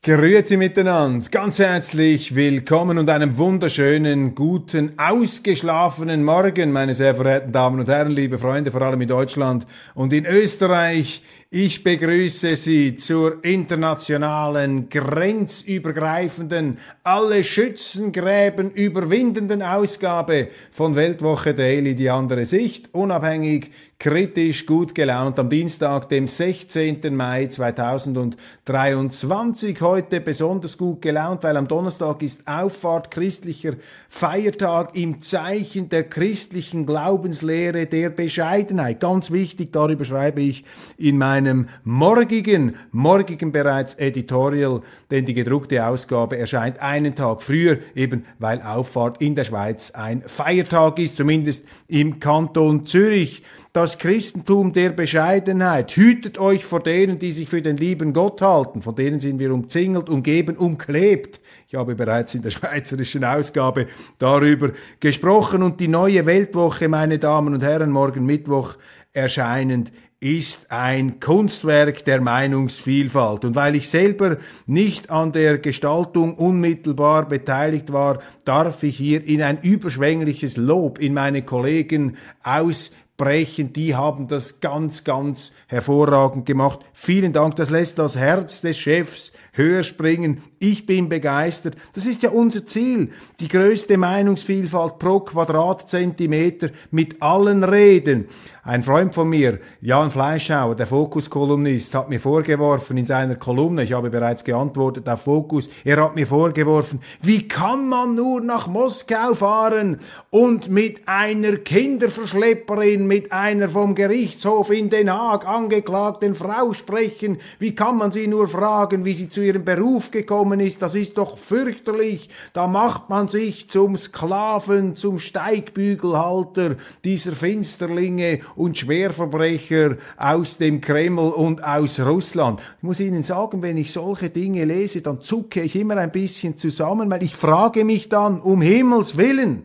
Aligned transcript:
Grüezi 0.00 0.56
miteinander, 0.56 1.28
ganz 1.28 1.58
herzlich 1.58 2.36
willkommen 2.36 2.98
und 2.98 3.10
einen 3.10 3.36
wunderschönen, 3.36 4.36
guten, 4.36 4.96
ausgeschlafenen 4.96 6.22
Morgen, 6.22 6.70
meine 6.70 6.94
sehr 6.94 7.16
verehrten 7.16 7.50
Damen 7.50 7.80
und 7.80 7.88
Herren, 7.88 8.12
liebe 8.12 8.38
Freunde, 8.38 8.70
vor 8.70 8.82
allem 8.82 9.00
in 9.00 9.08
Deutschland 9.08 9.66
und 9.96 10.12
in 10.12 10.24
Österreich. 10.24 11.24
Ich 11.50 11.82
begrüße 11.82 12.54
Sie 12.54 12.94
zur 12.94 13.42
internationalen, 13.42 14.88
grenzübergreifenden, 14.88 16.78
alle 17.02 17.42
Schützengräben 17.42 18.70
überwindenden 18.70 19.62
Ausgabe 19.62 20.48
von 20.70 20.94
Weltwoche 20.94 21.54
Daily, 21.54 21.96
die 21.96 22.10
andere 22.10 22.46
Sicht, 22.46 22.90
unabhängig, 22.92 23.72
kritisch, 24.00 24.64
gut 24.64 24.94
gelaunt 24.94 25.40
am 25.40 25.50
Dienstag, 25.50 26.08
dem 26.08 26.28
16. 26.28 27.16
Mai 27.16 27.48
2023. 27.48 29.80
Heute 29.80 30.20
besonders 30.20 30.78
gut 30.78 31.02
gelaunt, 31.02 31.42
weil 31.42 31.56
am 31.56 31.66
Donnerstag 31.66 32.22
ist 32.22 32.46
Auffahrt 32.46 33.10
christlicher 33.10 33.72
Feiertag 34.08 34.94
im 34.94 35.20
Zeichen 35.20 35.88
der 35.88 36.04
christlichen 36.04 36.86
Glaubenslehre 36.86 37.86
der 37.86 38.10
Bescheidenheit. 38.10 39.00
Ganz 39.00 39.32
wichtig, 39.32 39.72
darüber 39.72 40.04
schreibe 40.04 40.42
ich 40.42 40.64
in 40.96 41.18
meinem 41.18 41.68
morgigen, 41.82 42.76
morgigen 42.92 43.50
bereits 43.50 43.94
Editorial, 43.94 44.82
denn 45.10 45.24
die 45.24 45.34
gedruckte 45.34 45.84
Ausgabe 45.84 46.38
erscheint 46.38 46.78
einen 46.78 47.16
Tag 47.16 47.42
früher, 47.42 47.78
eben 47.96 48.26
weil 48.38 48.62
Auffahrt 48.62 49.20
in 49.20 49.34
der 49.34 49.42
Schweiz 49.42 49.90
ein 49.90 50.22
Feiertag 50.24 51.00
ist, 51.00 51.16
zumindest 51.16 51.66
im 51.88 52.20
Kanton 52.20 52.86
Zürich 52.86 53.42
das 53.78 53.96
Christentum 53.96 54.72
der 54.72 54.90
Bescheidenheit. 54.90 55.92
Hütet 55.92 56.36
euch 56.36 56.64
vor 56.64 56.82
denen, 56.82 57.20
die 57.20 57.30
sich 57.30 57.48
für 57.48 57.62
den 57.62 57.76
lieben 57.76 58.12
Gott 58.12 58.42
halten. 58.42 58.82
Von 58.82 58.96
denen 58.96 59.20
sind 59.20 59.38
wir 59.38 59.54
umzingelt, 59.54 60.08
umgeben, 60.08 60.56
umklebt. 60.56 61.40
Ich 61.68 61.76
habe 61.76 61.94
bereits 61.94 62.34
in 62.34 62.42
der 62.42 62.50
schweizerischen 62.58 63.22
Ausgabe 63.22 63.86
darüber 64.18 64.70
gesprochen 64.98 65.62
und 65.62 65.78
die 65.78 65.86
neue 65.86 66.26
Weltwoche, 66.26 66.88
meine 66.88 67.20
Damen 67.20 67.54
und 67.54 67.62
Herren, 67.62 67.92
morgen 67.92 68.26
Mittwoch 68.26 68.74
erscheinend 69.12 69.92
ist 70.18 70.72
ein 70.72 71.20
Kunstwerk 71.20 72.04
der 72.04 72.20
Meinungsvielfalt. 72.20 73.44
Und 73.44 73.54
weil 73.54 73.76
ich 73.76 73.88
selber 73.88 74.38
nicht 74.66 75.08
an 75.10 75.30
der 75.30 75.58
Gestaltung 75.58 76.34
unmittelbar 76.34 77.28
beteiligt 77.28 77.92
war, 77.92 78.18
darf 78.44 78.82
ich 78.82 78.96
hier 78.96 79.24
in 79.24 79.40
ein 79.40 79.60
überschwängliches 79.62 80.56
Lob 80.56 80.98
in 80.98 81.14
meine 81.14 81.42
Kollegen 81.42 82.16
aus 82.42 82.90
brechen. 83.18 83.74
Die 83.74 83.94
haben 83.94 84.28
das 84.28 84.60
ganz, 84.60 85.04
ganz 85.04 85.52
hervorragend 85.66 86.46
gemacht. 86.46 86.80
Vielen 86.94 87.34
Dank. 87.34 87.56
Das 87.56 87.68
lässt 87.68 87.98
das 87.98 88.16
Herz 88.16 88.62
des 88.62 88.78
Chefs 88.78 89.32
höher 89.58 89.82
springen. 89.82 90.42
Ich 90.58 90.86
bin 90.86 91.08
begeistert. 91.08 91.76
Das 91.94 92.06
ist 92.06 92.22
ja 92.22 92.30
unser 92.30 92.66
Ziel. 92.66 93.10
Die 93.40 93.48
größte 93.48 93.96
Meinungsvielfalt 93.96 94.98
pro 94.98 95.20
Quadratzentimeter 95.20 96.70
mit 96.90 97.20
allen 97.20 97.64
Reden. 97.64 98.28
Ein 98.68 98.82
Freund 98.82 99.14
von 99.14 99.30
mir, 99.30 99.60
Jan 99.80 100.10
Fleischhauer, 100.10 100.74
der 100.74 100.86
Fokus-Kolumnist, 100.86 101.94
hat 101.94 102.10
mir 102.10 102.20
vorgeworfen 102.20 102.98
in 102.98 103.06
seiner 103.06 103.36
Kolumne, 103.36 103.82
ich 103.82 103.94
habe 103.94 104.10
bereits 104.10 104.44
geantwortet 104.44 105.08
auf 105.08 105.22
Fokus, 105.22 105.70
er 105.84 106.04
hat 106.04 106.14
mir 106.14 106.26
vorgeworfen, 106.26 107.00
wie 107.22 107.48
kann 107.48 107.88
man 107.88 108.14
nur 108.14 108.42
nach 108.42 108.66
Moskau 108.66 109.32
fahren 109.32 110.00
und 110.28 110.68
mit 110.68 111.00
einer 111.08 111.56
Kinderverschlepperin, 111.56 113.06
mit 113.06 113.32
einer 113.32 113.70
vom 113.70 113.94
Gerichtshof 113.94 114.70
in 114.70 114.90
Den 114.90 115.10
Haag 115.10 115.48
angeklagten 115.48 116.34
Frau 116.34 116.74
sprechen? 116.74 117.38
Wie 117.58 117.74
kann 117.74 117.96
man 117.96 118.12
sie 118.12 118.26
nur 118.26 118.48
fragen, 118.48 119.06
wie 119.06 119.14
sie 119.14 119.30
zu 119.30 119.40
ihrem 119.48 119.64
Beruf 119.64 120.10
gekommen 120.10 120.60
ist? 120.60 120.82
Das 120.82 120.94
ist 120.94 121.18
doch 121.18 121.38
fürchterlich. 121.38 122.28
Da 122.52 122.66
macht 122.66 123.08
man 123.08 123.28
sich 123.28 123.68
zum 123.68 123.96
Sklaven, 123.96 124.94
zum 124.94 125.18
Steigbügelhalter 125.18 126.76
dieser 127.04 127.32
Finsterlinge 127.32 128.40
und 128.56 128.78
Schwerverbrecher 128.78 129.96
aus 130.16 130.58
dem 130.58 130.80
Kreml 130.80 131.32
und 131.32 131.64
aus 131.64 131.98
Russland. 132.00 132.60
Ich 132.78 132.82
muss 132.82 133.00
Ihnen 133.00 133.22
sagen, 133.22 133.62
wenn 133.62 133.76
ich 133.76 133.92
solche 133.92 134.30
Dinge 134.30 134.64
lese, 134.64 135.00
dann 135.00 135.22
zucke 135.22 135.62
ich 135.62 135.74
immer 135.76 135.96
ein 135.96 136.12
bisschen 136.12 136.56
zusammen, 136.56 137.10
weil 137.10 137.22
ich 137.22 137.34
frage 137.34 137.84
mich 137.84 138.08
dann, 138.08 138.40
um 138.40 138.60
Himmels 138.60 139.16
willen, 139.16 139.64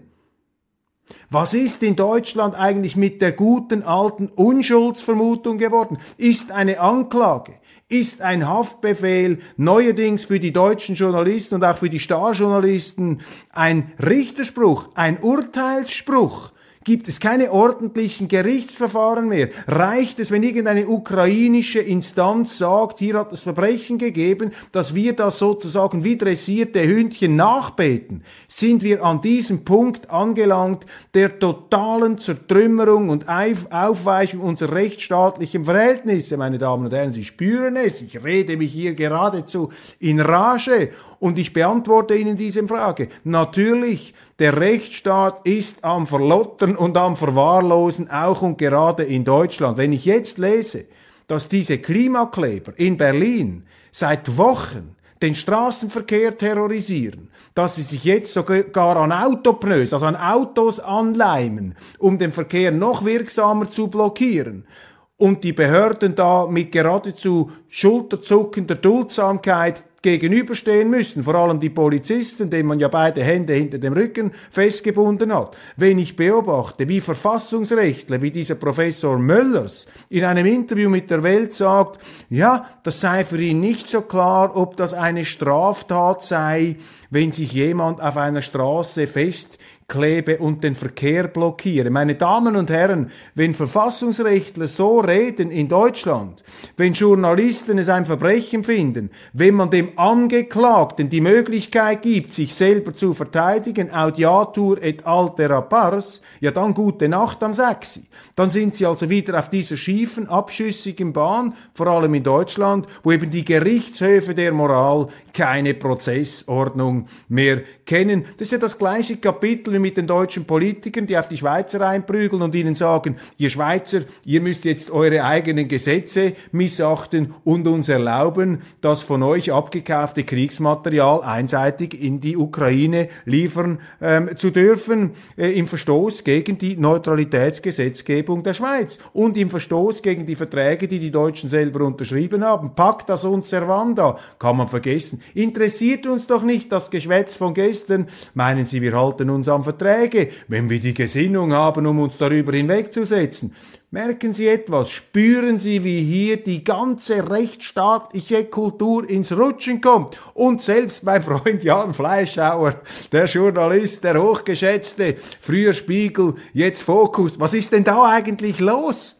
was 1.30 1.54
ist 1.54 1.82
in 1.82 1.96
Deutschland 1.96 2.56
eigentlich 2.56 2.96
mit 2.96 3.22
der 3.22 3.32
guten 3.32 3.84
alten 3.84 4.28
Unschuldsvermutung 4.28 5.58
geworden? 5.58 5.98
Ist 6.18 6.52
eine 6.52 6.80
Anklage, 6.80 7.56
ist 7.94 8.22
ein 8.22 8.48
Haftbefehl 8.48 9.38
neuerdings 9.56 10.26
für 10.26 10.40
die 10.40 10.52
deutschen 10.52 10.96
Journalisten 10.96 11.56
und 11.56 11.64
auch 11.64 11.78
für 11.78 11.90
die 11.90 12.00
Starjournalisten 12.00 13.22
ein 13.52 13.92
Richterspruch, 14.04 14.90
ein 14.96 15.20
Urteilsspruch? 15.22 16.52
Gibt 16.84 17.08
es 17.08 17.22
keine 17.22 17.52
ordentlichen 17.52 18.28
Gerichtsverfahren 18.28 19.30
mehr? 19.30 19.50
Reicht 19.68 20.20
es, 20.20 20.32
wenn 20.32 20.44
irgendeine 20.44 20.88
ukrainische 20.88 21.80
Instanz 21.80 22.58
sagt, 22.58 23.00
hier 23.00 23.20
hat 23.20 23.32
es 23.32 23.42
Verbrechen 23.42 23.98
gegeben, 23.98 24.52
dass 24.74 24.94
wir 24.94 25.14
das 25.14 25.40
sozusagen 25.40 26.04
wie 26.04 26.18
dressierte 26.18 26.86
Hündchen 26.86 27.38
nachbeten? 27.38 28.24
Sind 28.50 28.84
wir 28.84 29.04
an 29.04 29.22
diesem 29.22 29.64
Punkt 29.64 30.10
angelangt 30.10 30.86
der 31.14 31.40
totalen 31.40 32.18
Zertrümmerung 32.18 33.10
und 33.10 33.28
Aufweichung 33.30 34.42
unserer 34.42 34.74
rechtsstaatlichen 34.74 35.64
Verhältnisse? 35.64 36.36
Meine 36.36 36.58
Damen 36.58 36.86
und 36.86 36.94
Herren, 36.94 37.14
Sie 37.14 37.24
spüren 37.24 37.78
es, 37.78 38.02
ich 38.02 38.22
rede 38.22 38.58
mich 38.58 38.74
hier 38.74 38.94
geradezu 38.94 39.70
in 40.00 40.20
Rage 40.20 40.90
und 41.24 41.40
ich 41.40 41.54
beantworte 41.54 42.16
Ihnen 42.16 42.36
diese 42.36 42.68
Frage. 42.68 43.08
Natürlich, 43.24 44.14
der 44.40 44.60
Rechtsstaat 44.60 45.48
ist 45.48 45.82
am 45.86 46.06
Verlottern 46.06 46.76
und 46.76 46.98
am 46.98 47.16
Verwahrlosen, 47.16 48.10
auch 48.10 48.42
und 48.42 48.58
gerade 48.58 49.04
in 49.04 49.24
Deutschland. 49.24 49.78
Wenn 49.78 49.94
ich 49.94 50.04
jetzt 50.04 50.38
lese, 50.38 50.84
dass 51.28 51.48
diese 51.48 51.78
Klimakleber 51.78 52.74
in 52.76 52.98
Berlin 52.98 53.64
seit 53.90 54.36
Wochen 54.36 54.98
den 55.22 55.34
Straßenverkehr 55.34 56.38
terrorisieren, 56.38 57.30
dass 57.56 57.78
sie 57.78 57.84
sich 57.84 58.04
jetzt 58.04 58.34
sogar 58.34 58.98
an 58.98 59.14
Autopneus, 59.14 59.94
also 59.94 60.06
an 60.06 60.18
Autos 60.18 60.82
anleimen, 60.82 61.76
um 62.00 62.20
den 62.20 62.34
Verkehr 62.34 62.72
noch 62.72 63.06
wirksamer 63.06 63.72
zu 63.72 63.88
blockieren 63.88 64.68
und 65.16 65.46
die 65.46 65.54
Behörden 65.54 66.16
da 66.16 66.48
mit 66.48 66.74
geradezu 66.74 67.50
schulterzuckender 67.70 68.76
Duldsamkeit 68.76 69.86
gegenüberstehen 70.04 70.90
müssen, 70.90 71.24
vor 71.24 71.34
allem 71.36 71.60
die 71.60 71.70
Polizisten, 71.70 72.50
denen 72.50 72.68
man 72.68 72.80
ja 72.80 72.90
beide 72.90 73.24
Hände 73.24 73.54
hinter 73.54 73.80
dem 73.80 73.94
Rücken 73.94 74.32
festgebunden 74.52 75.34
hat. 75.34 75.58
Wenn 75.78 75.98
ich 75.98 76.16
beobachte, 76.16 76.88
wie 76.88 77.02
Verfassungsrechtler, 77.02 78.22
wie 78.22 78.30
dieser 78.30 78.56
Professor 78.56 79.18
Möllers 79.18 79.88
in 80.10 80.26
einem 80.26 80.46
Interview 80.46 80.90
mit 80.90 81.10
der 81.10 81.24
Welt 81.24 81.54
sagt, 81.54 82.02
ja, 82.30 82.70
das 82.84 83.00
sei 83.00 83.26
für 83.26 83.42
ihn 83.42 83.62
nicht 83.62 83.88
so 83.88 84.02
klar, 84.02 84.56
ob 84.56 84.78
das 84.78 84.94
eine 84.94 85.26
Straftat 85.26 86.24
sei, 86.24 86.76
wenn 87.10 87.32
sich 87.32 87.54
jemand 87.54 88.02
auf 88.02 88.18
einer 88.18 88.42
Straße 88.42 89.08
fest 89.08 89.58
klebe 89.88 90.38
und 90.38 90.64
den 90.64 90.76
Verkehr 90.76 91.28
blockiere. 91.28 91.90
Meine 91.90 92.16
Damen 92.16 92.56
und 92.56 92.70
Herren, 92.70 93.12
wenn 93.36 93.54
Verfassungsrechtler 93.54 94.68
so 94.68 95.00
reden 95.00 95.52
in 95.52 95.68
Deutschland, 95.68 96.44
wenn 96.78 96.94
Journalisten 96.94 97.78
es 97.78 97.90
ein 97.90 98.06
Verbrechen 98.06 98.64
finden, 98.64 99.12
wenn 99.34 99.56
man 99.56 99.70
dem 99.70 99.98
Angeklagten 99.98 101.10
die 101.10 101.22
Möglichkeit 101.22 102.02
gibt, 102.02 102.34
sich 102.34 102.54
selber 102.54 102.96
zu 102.96 103.14
verteidigen, 103.14 103.92
audiatur 103.92 104.82
et 104.82 105.06
altera 105.06 105.62
pars, 105.62 106.22
ja 106.40 106.52
dann 106.52 106.74
gute 106.74 107.10
Nacht 107.10 107.44
am 107.44 107.54
Sechsi. 107.54 108.04
Dann 108.36 108.50
sind 108.50 108.76
sie 108.76 108.86
also 108.86 109.10
wieder 109.10 109.38
auf 109.38 109.50
dieser 109.50 109.78
schiefen, 109.78 110.28
abschüssigen 110.28 111.14
Bahn, 111.14 111.54
vor 111.74 111.88
allem 111.88 112.14
in 112.14 112.24
Deutschland, 112.24 112.88
wo 113.04 113.12
eben 113.12 113.30
die 113.30 113.46
Gerichtshöfe 113.46 114.34
der 114.34 114.54
Moral 114.54 115.08
keine 115.34 115.74
Prozessordnung 115.74 117.08
mehr 117.28 117.62
kennen. 117.86 118.26
Das 118.38 118.48
ist 118.48 118.52
ja 118.54 118.58
das 118.58 118.78
gleiche 118.78 119.18
Kapitel 119.18 119.73
wie 119.74 119.80
mit 119.80 119.98
den 119.98 120.08
deutschen 120.08 120.46
Politikern, 120.46 121.08
die 121.08 121.18
auf 121.18 121.28
die 121.28 121.38
Schweizer 121.38 121.82
einprügeln 121.82 122.42
und 122.42 122.56
ihnen 122.56 122.76
sagen, 122.76 123.18
ihr 123.38 123.50
Schweizer, 123.50 124.02
ihr 124.26 124.42
müsst 124.42 124.66
jetzt 124.66 124.92
eure 124.92 125.24
eigenen 125.24 125.68
Gesetze 125.68 126.34
missachten 126.52 127.34
und 127.44 127.68
uns 127.68 127.90
erlauben, 127.90 128.62
das 128.82 129.04
von 129.04 129.24
euch 129.24 129.52
abgekaufte 129.52 130.24
Kriegsmaterial 130.24 131.22
einseitig 131.22 132.00
in 132.00 132.20
die 132.20 132.38
Ukraine 132.38 133.10
liefern 133.26 133.80
ähm, 134.02 134.38
zu 134.38 134.52
dürfen, 134.52 135.12
äh, 135.38 135.52
im 135.58 135.68
Verstoß 135.68 136.24
gegen 136.24 136.58
die 136.58 136.78
Neutralitätsgesetzgebung 136.78 138.44
der 138.44 138.54
Schweiz 138.54 139.00
und 139.14 139.38
im 139.38 139.50
Verstoß 139.50 140.02
gegen 140.02 140.26
die 140.26 140.36
Verträge, 140.36 140.88
die 140.88 141.00
die 141.00 141.12
Deutschen 141.12 141.50
selber 141.50 141.86
unterschrieben 141.86 142.44
haben. 142.44 142.76
Pacta 142.76 143.18
sunt 143.18 143.46
servanda, 143.46 144.18
kann 144.40 144.58
man 144.58 144.68
vergessen. 144.68 145.22
Interessiert 145.34 146.06
uns 146.06 146.28
doch 146.28 146.44
nicht 146.44 146.72
das 146.72 146.90
Geschwätz 146.90 147.36
von 147.36 147.54
gestern. 147.54 148.08
Meinen 148.34 148.66
Sie, 148.66 148.82
wir 148.82 148.98
halten 148.98 149.30
uns 149.30 149.48
Verträge, 149.64 150.30
wenn 150.48 150.70
wir 150.70 150.80
die 150.80 150.94
Gesinnung 150.94 151.54
haben, 151.54 151.86
um 151.86 152.00
uns 152.00 152.18
darüber 152.18 152.54
hinwegzusetzen? 152.54 153.56
Merken 153.92 154.34
Sie 154.34 154.48
etwas, 154.48 154.90
spüren 154.90 155.60
Sie, 155.60 155.84
wie 155.84 156.02
hier 156.02 156.38
die 156.38 156.64
ganze 156.64 157.30
rechtsstaatliche 157.30 158.46
Kultur 158.46 159.08
ins 159.08 159.32
Rutschen 159.32 159.82
kommt. 159.82 160.20
Und 160.34 160.64
selbst 160.64 161.04
mein 161.04 161.22
Freund 161.22 161.64
Jan 161.64 161.94
Fleischhauer, 161.94 162.82
der 163.12 163.26
Journalist, 163.26 164.04
der 164.04 164.20
hochgeschätzte, 164.20 165.16
früher 165.40 165.74
Spiegel, 165.74 166.34
jetzt 166.54 166.82
Fokus. 166.82 167.40
Was 167.40 167.54
ist 167.54 167.72
denn 167.72 167.84
da 167.84 168.10
eigentlich 168.10 168.60
los? 168.60 169.18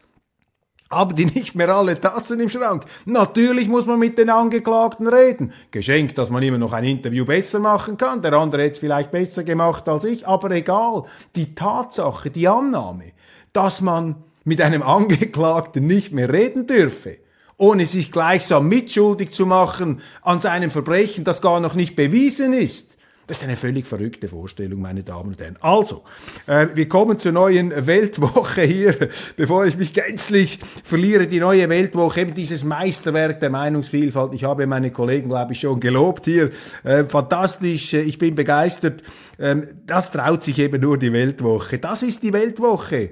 Haben 0.94 1.16
die 1.16 1.26
nicht 1.26 1.54
mehr 1.56 1.70
alle 1.70 2.00
Tassen 2.00 2.38
im 2.38 2.48
Schrank? 2.48 2.84
Natürlich 3.04 3.66
muss 3.66 3.86
man 3.86 3.98
mit 3.98 4.16
den 4.16 4.30
Angeklagten 4.30 5.08
reden. 5.08 5.52
Geschenkt, 5.72 6.18
dass 6.18 6.30
man 6.30 6.42
immer 6.42 6.58
noch 6.58 6.72
ein 6.72 6.84
Interview 6.84 7.24
besser 7.24 7.58
machen 7.58 7.96
kann. 7.96 8.22
Der 8.22 8.32
andere 8.34 8.62
hätte 8.62 8.72
es 8.72 8.78
vielleicht 8.78 9.10
besser 9.10 9.42
gemacht 9.42 9.88
als 9.88 10.04
ich, 10.04 10.26
aber 10.28 10.50
egal. 10.52 11.04
Die 11.34 11.54
Tatsache, 11.54 12.30
die 12.30 12.46
Annahme, 12.46 13.12
dass 13.52 13.80
man 13.80 14.16
mit 14.44 14.60
einem 14.60 14.82
Angeklagten 14.82 15.86
nicht 15.86 16.12
mehr 16.12 16.32
reden 16.32 16.66
dürfe, 16.66 17.16
ohne 17.56 17.86
sich 17.86 18.12
gleichsam 18.12 18.68
mitschuldig 18.68 19.32
zu 19.32 19.46
machen 19.46 20.00
an 20.22 20.40
seinem 20.40 20.70
Verbrechen, 20.70 21.24
das 21.24 21.42
gar 21.42 21.60
noch 21.60 21.74
nicht 21.74 21.96
bewiesen 21.96 22.52
ist, 22.52 22.98
das 23.26 23.38
ist 23.38 23.44
eine 23.44 23.56
völlig 23.56 23.86
verrückte 23.86 24.28
Vorstellung, 24.28 24.80
meine 24.80 25.02
Damen 25.02 25.30
und 25.30 25.40
Herren. 25.40 25.56
Also, 25.60 26.04
äh, 26.46 26.66
wir 26.74 26.88
kommen 26.88 27.18
zur 27.18 27.32
neuen 27.32 27.86
Weltwoche 27.86 28.62
hier, 28.62 29.08
bevor 29.36 29.64
ich 29.64 29.76
mich 29.76 29.94
gänzlich 29.94 30.58
verliere. 30.84 31.26
Die 31.26 31.40
neue 31.40 31.68
Weltwoche, 31.68 32.20
eben 32.20 32.34
dieses 32.34 32.64
Meisterwerk 32.64 33.40
der 33.40 33.50
Meinungsvielfalt. 33.50 34.34
Ich 34.34 34.44
habe 34.44 34.66
meine 34.66 34.90
Kollegen, 34.90 35.28
glaube 35.28 35.52
ich, 35.52 35.60
schon 35.60 35.80
gelobt 35.80 36.26
hier. 36.26 36.50
Äh, 36.82 37.04
fantastisch, 37.04 37.94
ich 37.94 38.18
bin 38.18 38.34
begeistert. 38.34 39.02
Ähm, 39.38 39.68
das 39.86 40.12
traut 40.12 40.44
sich 40.44 40.58
eben 40.58 40.80
nur 40.80 40.98
die 40.98 41.12
Weltwoche. 41.12 41.78
Das 41.78 42.02
ist 42.02 42.22
die 42.22 42.32
Weltwoche 42.32 43.10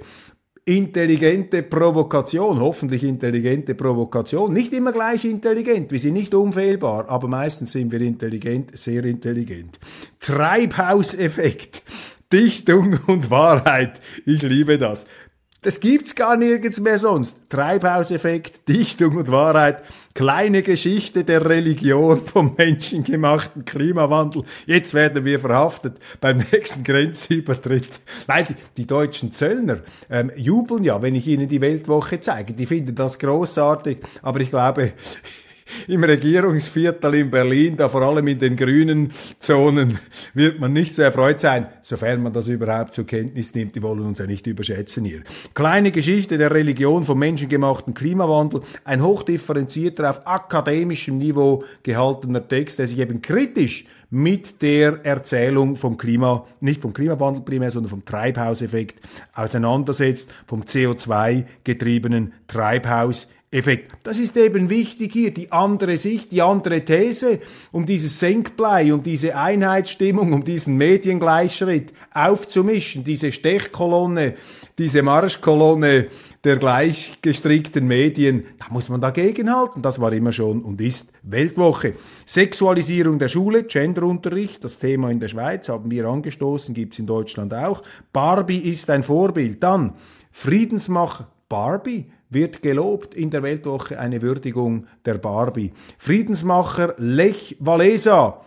intelligente 0.64 1.62
Provokation, 1.64 2.60
hoffentlich 2.60 3.02
intelligente 3.02 3.74
Provokation, 3.74 4.52
nicht 4.52 4.72
immer 4.72 4.92
gleich 4.92 5.24
intelligent, 5.24 5.90
wir 5.90 5.98
sind 5.98 6.14
nicht 6.14 6.34
unfehlbar, 6.34 7.08
aber 7.08 7.26
meistens 7.26 7.72
sind 7.72 7.90
wir 7.90 8.00
intelligent, 8.00 8.76
sehr 8.78 9.04
intelligent. 9.04 9.80
Treibhauseffekt, 10.20 11.82
Dichtung 12.32 12.98
und 13.08 13.30
Wahrheit, 13.30 14.00
ich 14.24 14.42
liebe 14.42 14.78
das. 14.78 15.06
Das 15.62 15.78
gibt's 15.78 16.16
gar 16.16 16.36
nirgends 16.36 16.80
mehr 16.80 16.98
sonst. 16.98 17.48
Treibhauseffekt, 17.48 18.68
Dichtung 18.68 19.16
und 19.16 19.30
Wahrheit, 19.30 19.82
kleine 20.14 20.62
Geschichte 20.62 21.24
der 21.24 21.44
Religion 21.48 22.20
vom 22.26 22.54
menschengemachten 22.56 23.64
Klimawandel. 23.64 24.44
Jetzt 24.66 24.94
werden 24.94 25.24
wir 25.24 25.40
verhaftet 25.40 25.96
beim 26.20 26.38
nächsten 26.52 26.84
Grenzübertritt. 26.84 28.00
Weil 28.26 28.44
die, 28.44 28.54
die 28.76 28.86
deutschen 28.86 29.32
Zöllner 29.32 29.80
ähm, 30.10 30.30
jubeln 30.36 30.84
ja, 30.84 31.00
wenn 31.02 31.14
ich 31.14 31.26
ihnen 31.26 31.48
die 31.48 31.60
Weltwoche 31.60 32.20
zeige. 32.20 32.52
Die 32.52 32.66
finden 32.66 32.94
das 32.94 33.18
großartig, 33.18 33.98
aber 34.22 34.40
ich 34.40 34.50
glaube, 34.50 34.92
im 35.88 36.04
Regierungsviertel 36.04 37.14
in 37.14 37.30
Berlin, 37.30 37.76
da 37.76 37.88
vor 37.88 38.02
allem 38.02 38.26
in 38.28 38.38
den 38.38 38.56
grünen 38.56 39.12
Zonen, 39.38 39.98
wird 40.34 40.60
man 40.60 40.72
nicht 40.72 40.94
so 40.94 41.02
erfreut 41.02 41.40
sein, 41.40 41.66
sofern 41.82 42.22
man 42.22 42.32
das 42.32 42.48
überhaupt 42.48 42.94
zur 42.94 43.06
Kenntnis 43.06 43.54
nimmt. 43.54 43.74
Die 43.74 43.82
wollen 43.82 44.00
uns 44.00 44.18
ja 44.18 44.26
nicht 44.26 44.46
überschätzen 44.46 45.04
hier. 45.04 45.22
Kleine 45.54 45.90
Geschichte 45.90 46.38
der 46.38 46.52
Religion 46.52 47.04
vom 47.04 47.18
menschengemachten 47.18 47.94
Klimawandel, 47.94 48.62
ein 48.84 49.02
hochdifferenzierter, 49.02 50.08
auf 50.10 50.26
akademischem 50.26 51.18
Niveau 51.18 51.64
gehaltener 51.82 52.46
Text, 52.46 52.78
der 52.78 52.86
sich 52.86 52.98
eben 52.98 53.22
kritisch 53.22 53.84
mit 54.10 54.60
der 54.60 55.06
Erzählung 55.06 55.76
vom 55.76 55.96
Klima, 55.96 56.46
nicht 56.60 56.82
vom 56.82 56.92
Klimawandel 56.92 57.42
primär, 57.42 57.70
sondern 57.70 57.88
vom 57.88 58.04
Treibhauseffekt 58.04 59.00
auseinandersetzt, 59.34 60.28
vom 60.46 60.62
CO2 60.64 61.44
getriebenen 61.64 62.34
Treibhauseffekt. 62.46 63.41
Effekt. 63.52 63.92
Das 64.02 64.18
ist 64.18 64.34
eben 64.38 64.70
wichtig 64.70 65.12
hier, 65.12 65.30
die 65.30 65.52
andere 65.52 65.98
Sicht, 65.98 66.32
die 66.32 66.40
andere 66.40 66.84
These, 66.84 67.38
um 67.70 67.84
dieses 67.84 68.18
Senkblei, 68.18 68.94
um 68.94 69.02
diese 69.02 69.36
Einheitsstimmung, 69.36 70.32
um 70.32 70.42
diesen 70.42 70.78
Mediengleichschritt 70.78 71.92
aufzumischen, 72.14 73.04
diese 73.04 73.30
Stechkolonne, 73.30 74.34
diese 74.78 75.02
Marschkolonne 75.02 76.06
der 76.44 76.56
gleichgestrickten 76.56 77.86
Medien, 77.86 78.44
da 78.58 78.66
muss 78.70 78.88
man 78.88 79.02
dagegenhalten. 79.02 79.82
Das 79.82 80.00
war 80.00 80.12
immer 80.14 80.32
schon 80.32 80.62
und 80.62 80.80
ist 80.80 81.12
Weltwoche. 81.22 81.94
Sexualisierung 82.24 83.18
der 83.18 83.28
Schule, 83.28 83.64
Genderunterricht, 83.64 84.64
das 84.64 84.78
Thema 84.78 85.10
in 85.10 85.20
der 85.20 85.28
Schweiz 85.28 85.68
haben 85.68 85.90
wir 85.90 86.06
angestoßen, 86.06 86.74
gibt's 86.74 86.98
in 86.98 87.06
Deutschland 87.06 87.52
auch. 87.52 87.82
Barbie 88.14 88.58
ist 88.58 88.88
ein 88.88 89.02
Vorbild. 89.02 89.62
Dann 89.62 89.92
Friedensmacher 90.30 91.28
Barbie 91.48 92.06
wird 92.32 92.62
gelobt 92.62 93.14
in 93.14 93.30
der 93.30 93.42
Weltwoche 93.42 93.98
eine 93.98 94.22
Würdigung 94.22 94.86
der 95.04 95.14
Barbie. 95.14 95.72
Friedensmacher 95.98 96.94
Lech 96.98 97.56
Walesa. 97.60 98.44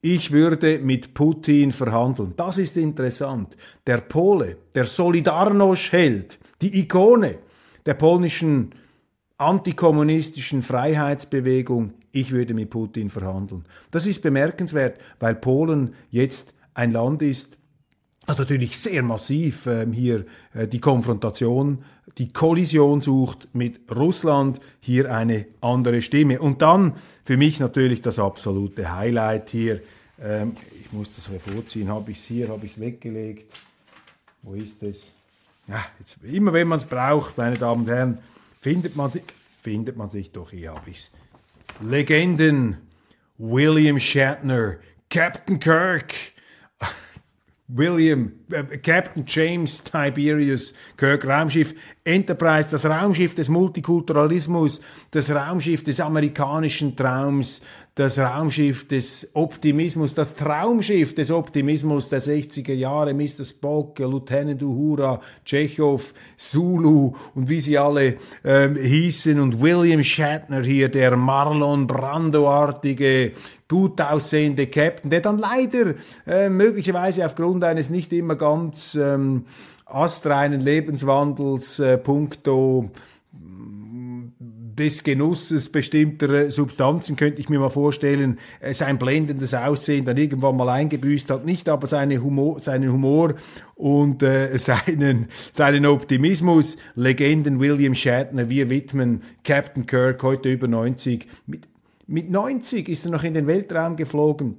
Ich 0.00 0.32
würde 0.32 0.78
mit 0.80 1.14
Putin 1.14 1.72
verhandeln. 1.72 2.34
Das 2.36 2.58
ist 2.58 2.76
interessant. 2.76 3.56
Der 3.86 3.98
Pole, 3.98 4.58
der 4.74 4.86
Solidarność-Held, 4.86 6.38
die 6.60 6.78
Ikone 6.80 7.38
der 7.86 7.94
polnischen 7.94 8.74
antikommunistischen 9.38 10.62
Freiheitsbewegung, 10.62 11.94
ich 12.12 12.30
würde 12.30 12.54
mit 12.54 12.70
Putin 12.70 13.10
verhandeln. 13.10 13.64
Das 13.90 14.06
ist 14.06 14.22
bemerkenswert, 14.22 15.00
weil 15.18 15.34
Polen 15.34 15.94
jetzt 16.10 16.54
ein 16.74 16.92
Land 16.92 17.22
ist, 17.22 17.58
also 18.26 18.42
natürlich 18.42 18.78
sehr 18.78 19.02
massiv 19.02 19.66
ähm, 19.66 19.92
hier 19.92 20.24
äh, 20.54 20.66
die 20.66 20.80
Konfrontation, 20.80 21.84
die 22.18 22.32
Kollision 22.32 23.02
sucht 23.02 23.48
mit 23.52 23.80
Russland, 23.94 24.60
hier 24.80 25.12
eine 25.12 25.46
andere 25.60 26.00
Stimme. 26.00 26.40
Und 26.40 26.62
dann 26.62 26.94
für 27.24 27.36
mich 27.36 27.60
natürlich 27.60 28.02
das 28.02 28.18
absolute 28.18 28.94
Highlight 28.94 29.50
hier. 29.50 29.80
Ähm, 30.20 30.52
ich 30.80 30.92
muss 30.92 31.14
das 31.14 31.28
hervorziehen, 31.28 31.88
habe 31.88 32.12
ich 32.12 32.18
es 32.18 32.24
hier, 32.24 32.48
habe 32.48 32.64
ich 32.64 32.72
es 32.72 32.80
weggelegt. 32.80 33.52
Wo 34.42 34.54
ist 34.54 34.82
es? 34.82 35.12
Ja, 35.66 35.84
jetzt, 35.98 36.18
immer 36.22 36.52
wenn 36.52 36.68
man 36.68 36.78
es 36.78 36.84
braucht, 36.84 37.38
meine 37.38 37.56
Damen 37.56 37.82
und 37.82 37.88
Herren, 37.88 38.18
findet 38.60 38.96
man, 38.96 39.10
findet 39.60 39.96
man 39.96 40.10
sich 40.10 40.30
doch, 40.30 40.50
hier 40.50 40.72
habe 40.72 40.90
ich 40.90 40.98
es. 40.98 41.10
Legenden, 41.80 42.76
William 43.38 43.98
Shatner, 43.98 44.76
Captain 45.10 45.58
Kirk, 45.58 46.14
William, 47.74 48.32
äh, 48.50 48.78
Captain 48.78 49.24
James 49.26 49.82
Tiberius 49.82 50.74
Kirk 50.96 51.26
Raumschiff 51.26 51.74
Enterprise, 52.06 52.68
das 52.70 52.84
Raumschiff 52.84 53.34
des 53.34 53.48
Multikulturalismus, 53.48 54.82
das 55.10 55.30
Raumschiff 55.30 55.82
des 55.82 56.00
amerikanischen 56.00 56.94
Traums, 56.96 57.62
das 57.94 58.18
Raumschiff 58.18 58.86
des 58.88 59.30
Optimismus, 59.32 60.14
das 60.14 60.34
Traumschiff 60.34 61.14
des 61.14 61.30
Optimismus 61.30 62.10
der 62.10 62.20
60er 62.20 62.74
Jahre, 62.74 63.14
Mr. 63.14 63.46
Spock, 63.46 63.98
Lieutenant 64.00 64.62
Uhura, 64.62 65.20
Tschechow, 65.46 66.12
Zulu 66.36 67.14
und 67.34 67.48
wie 67.48 67.60
sie 67.60 67.78
alle 67.78 68.16
ähm, 68.44 68.76
hießen 68.76 69.40
und 69.40 69.62
William 69.62 70.02
Shatner 70.02 70.62
hier, 70.62 70.90
der 70.90 71.16
Marlon 71.16 71.86
Brando-artige, 71.86 73.32
gut 73.66 73.98
aussehende 74.00 74.66
Captain, 74.66 75.10
der 75.10 75.20
dann 75.20 75.38
leider 75.38 75.94
äh, 76.26 76.50
möglicherweise 76.50 77.24
aufgrund 77.24 77.64
eines 77.64 77.88
nicht 77.88 78.12
immer 78.12 78.34
ganz 78.36 78.94
ähm, 78.94 79.46
astreinen 79.86 80.60
Lebenswandels 80.60 81.78
äh, 81.78 81.98
puncto 81.98 82.90
des 84.74 85.04
Genusses 85.04 85.70
bestimmter 85.70 86.50
Substanzen, 86.50 87.16
könnte 87.16 87.40
ich 87.40 87.48
mir 87.48 87.58
mal 87.58 87.70
vorstellen, 87.70 88.38
äh, 88.60 88.72
sein 88.72 88.98
blendendes 88.98 89.54
Aussehen 89.54 90.04
dann 90.04 90.16
irgendwann 90.16 90.56
mal 90.56 90.68
eingebüßt 90.68 91.30
hat, 91.30 91.44
nicht 91.44 91.68
aber 91.68 91.86
seine 91.86 92.22
Humor, 92.22 92.60
seinen 92.60 92.92
Humor 92.92 93.34
und 93.74 94.22
äh, 94.22 94.56
seinen, 94.58 95.28
seinen 95.52 95.86
Optimismus. 95.86 96.76
Legenden 96.94 97.60
William 97.60 97.94
Shatner, 97.94 98.48
wir 98.50 98.68
widmen 98.70 99.22
Captain 99.44 99.86
Kirk, 99.86 100.22
heute 100.22 100.52
über 100.52 100.68
90. 100.68 101.26
Mit, 101.46 101.68
mit 102.06 102.30
90 102.30 102.88
ist 102.88 103.04
er 103.04 103.12
noch 103.12 103.24
in 103.24 103.34
den 103.34 103.46
Weltraum 103.46 103.96
geflogen. 103.96 104.58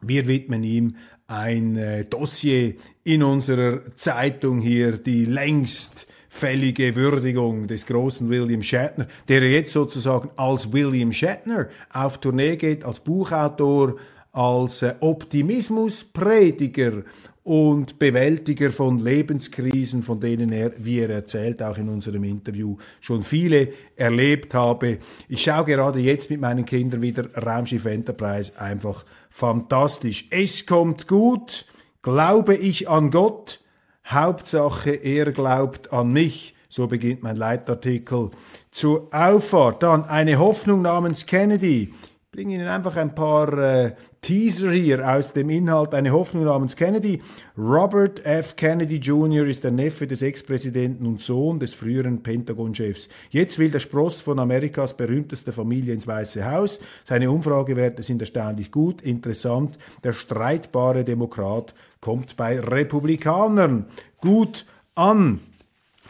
Wir 0.00 0.26
widmen 0.26 0.64
ihm 0.64 0.96
ein 1.26 1.76
äh, 1.76 2.04
Dossier 2.04 2.74
in 3.02 3.22
unserer 3.22 3.80
Zeitung 3.96 4.60
hier, 4.60 4.98
die 4.98 5.24
längst 5.24 6.06
fällige 6.28 6.96
Würdigung 6.96 7.68
des 7.68 7.86
großen 7.86 8.28
William 8.28 8.62
Shatner, 8.62 9.06
der 9.28 9.48
jetzt 9.48 9.72
sozusagen 9.72 10.30
als 10.36 10.72
William 10.72 11.12
Shatner 11.12 11.68
auf 11.92 12.18
Tournee 12.18 12.56
geht, 12.56 12.84
als 12.84 13.00
Buchautor, 13.00 13.96
als 14.32 14.82
äh, 14.82 14.94
Optimismusprediger 15.00 17.04
und 17.44 17.98
Bewältiger 17.98 18.70
von 18.70 18.98
Lebenskrisen, 18.98 20.02
von 20.02 20.18
denen 20.18 20.50
er, 20.50 20.72
wie 20.78 21.00
er 21.00 21.10
erzählt, 21.10 21.62
auch 21.62 21.76
in 21.76 21.90
unserem 21.90 22.24
Interview 22.24 22.76
schon 23.00 23.22
viele 23.22 23.68
erlebt 23.96 24.54
habe. 24.54 24.98
Ich 25.28 25.42
schaue 25.42 25.66
gerade 25.66 26.00
jetzt 26.00 26.30
mit 26.30 26.40
meinen 26.40 26.64
Kindern 26.64 27.02
wieder 27.02 27.28
Raumschiff 27.34 27.84
Enterprise, 27.84 28.58
einfach 28.58 29.04
fantastisch. 29.34 30.28
Es 30.30 30.64
kommt 30.64 31.08
gut, 31.08 31.66
glaube 32.02 32.54
ich 32.54 32.88
an 32.88 33.10
Gott, 33.10 33.60
Hauptsache, 34.06 34.92
er 34.92 35.32
glaubt 35.32 35.92
an 35.92 36.12
mich. 36.12 36.54
So 36.68 36.86
beginnt 36.86 37.24
mein 37.24 37.34
Leitartikel 37.34 38.30
zur 38.70 39.08
Auffahrt. 39.10 39.82
Dann 39.82 40.04
eine 40.04 40.38
Hoffnung 40.38 40.82
namens 40.82 41.26
Kennedy. 41.26 41.92
Bringe 42.34 42.56
Ihnen 42.56 42.66
einfach 42.66 42.96
ein 42.96 43.14
paar 43.14 43.56
äh, 43.58 43.92
Teaser 44.20 44.72
hier 44.72 45.08
aus 45.08 45.34
dem 45.34 45.50
Inhalt. 45.50 45.94
Eine 45.94 46.10
Hoffnung 46.10 46.42
namens 46.42 46.74
Kennedy. 46.74 47.22
Robert 47.56 48.26
F. 48.26 48.56
Kennedy 48.56 48.96
Jr. 48.96 49.46
ist 49.46 49.62
der 49.62 49.70
Neffe 49.70 50.08
des 50.08 50.20
Ex-Präsidenten 50.20 51.06
und 51.06 51.20
Sohn 51.20 51.60
des 51.60 51.74
früheren 51.74 52.24
Pentagon-Chefs. 52.24 53.08
Jetzt 53.30 53.60
will 53.60 53.70
der 53.70 53.78
Spross 53.78 54.20
von 54.20 54.40
Amerikas 54.40 54.96
berühmtester 54.96 55.52
Familie 55.52 55.94
ins 55.94 56.08
Weiße 56.08 56.44
Haus. 56.50 56.80
Seine 57.04 57.30
Umfragewerte 57.30 58.02
sind 58.02 58.20
erstaunlich 58.20 58.72
gut. 58.72 59.00
Interessant. 59.02 59.78
Der 60.02 60.12
streitbare 60.12 61.04
Demokrat 61.04 61.72
kommt 62.00 62.36
bei 62.36 62.58
Republikanern 62.58 63.86
gut 64.20 64.66
an. 64.96 65.38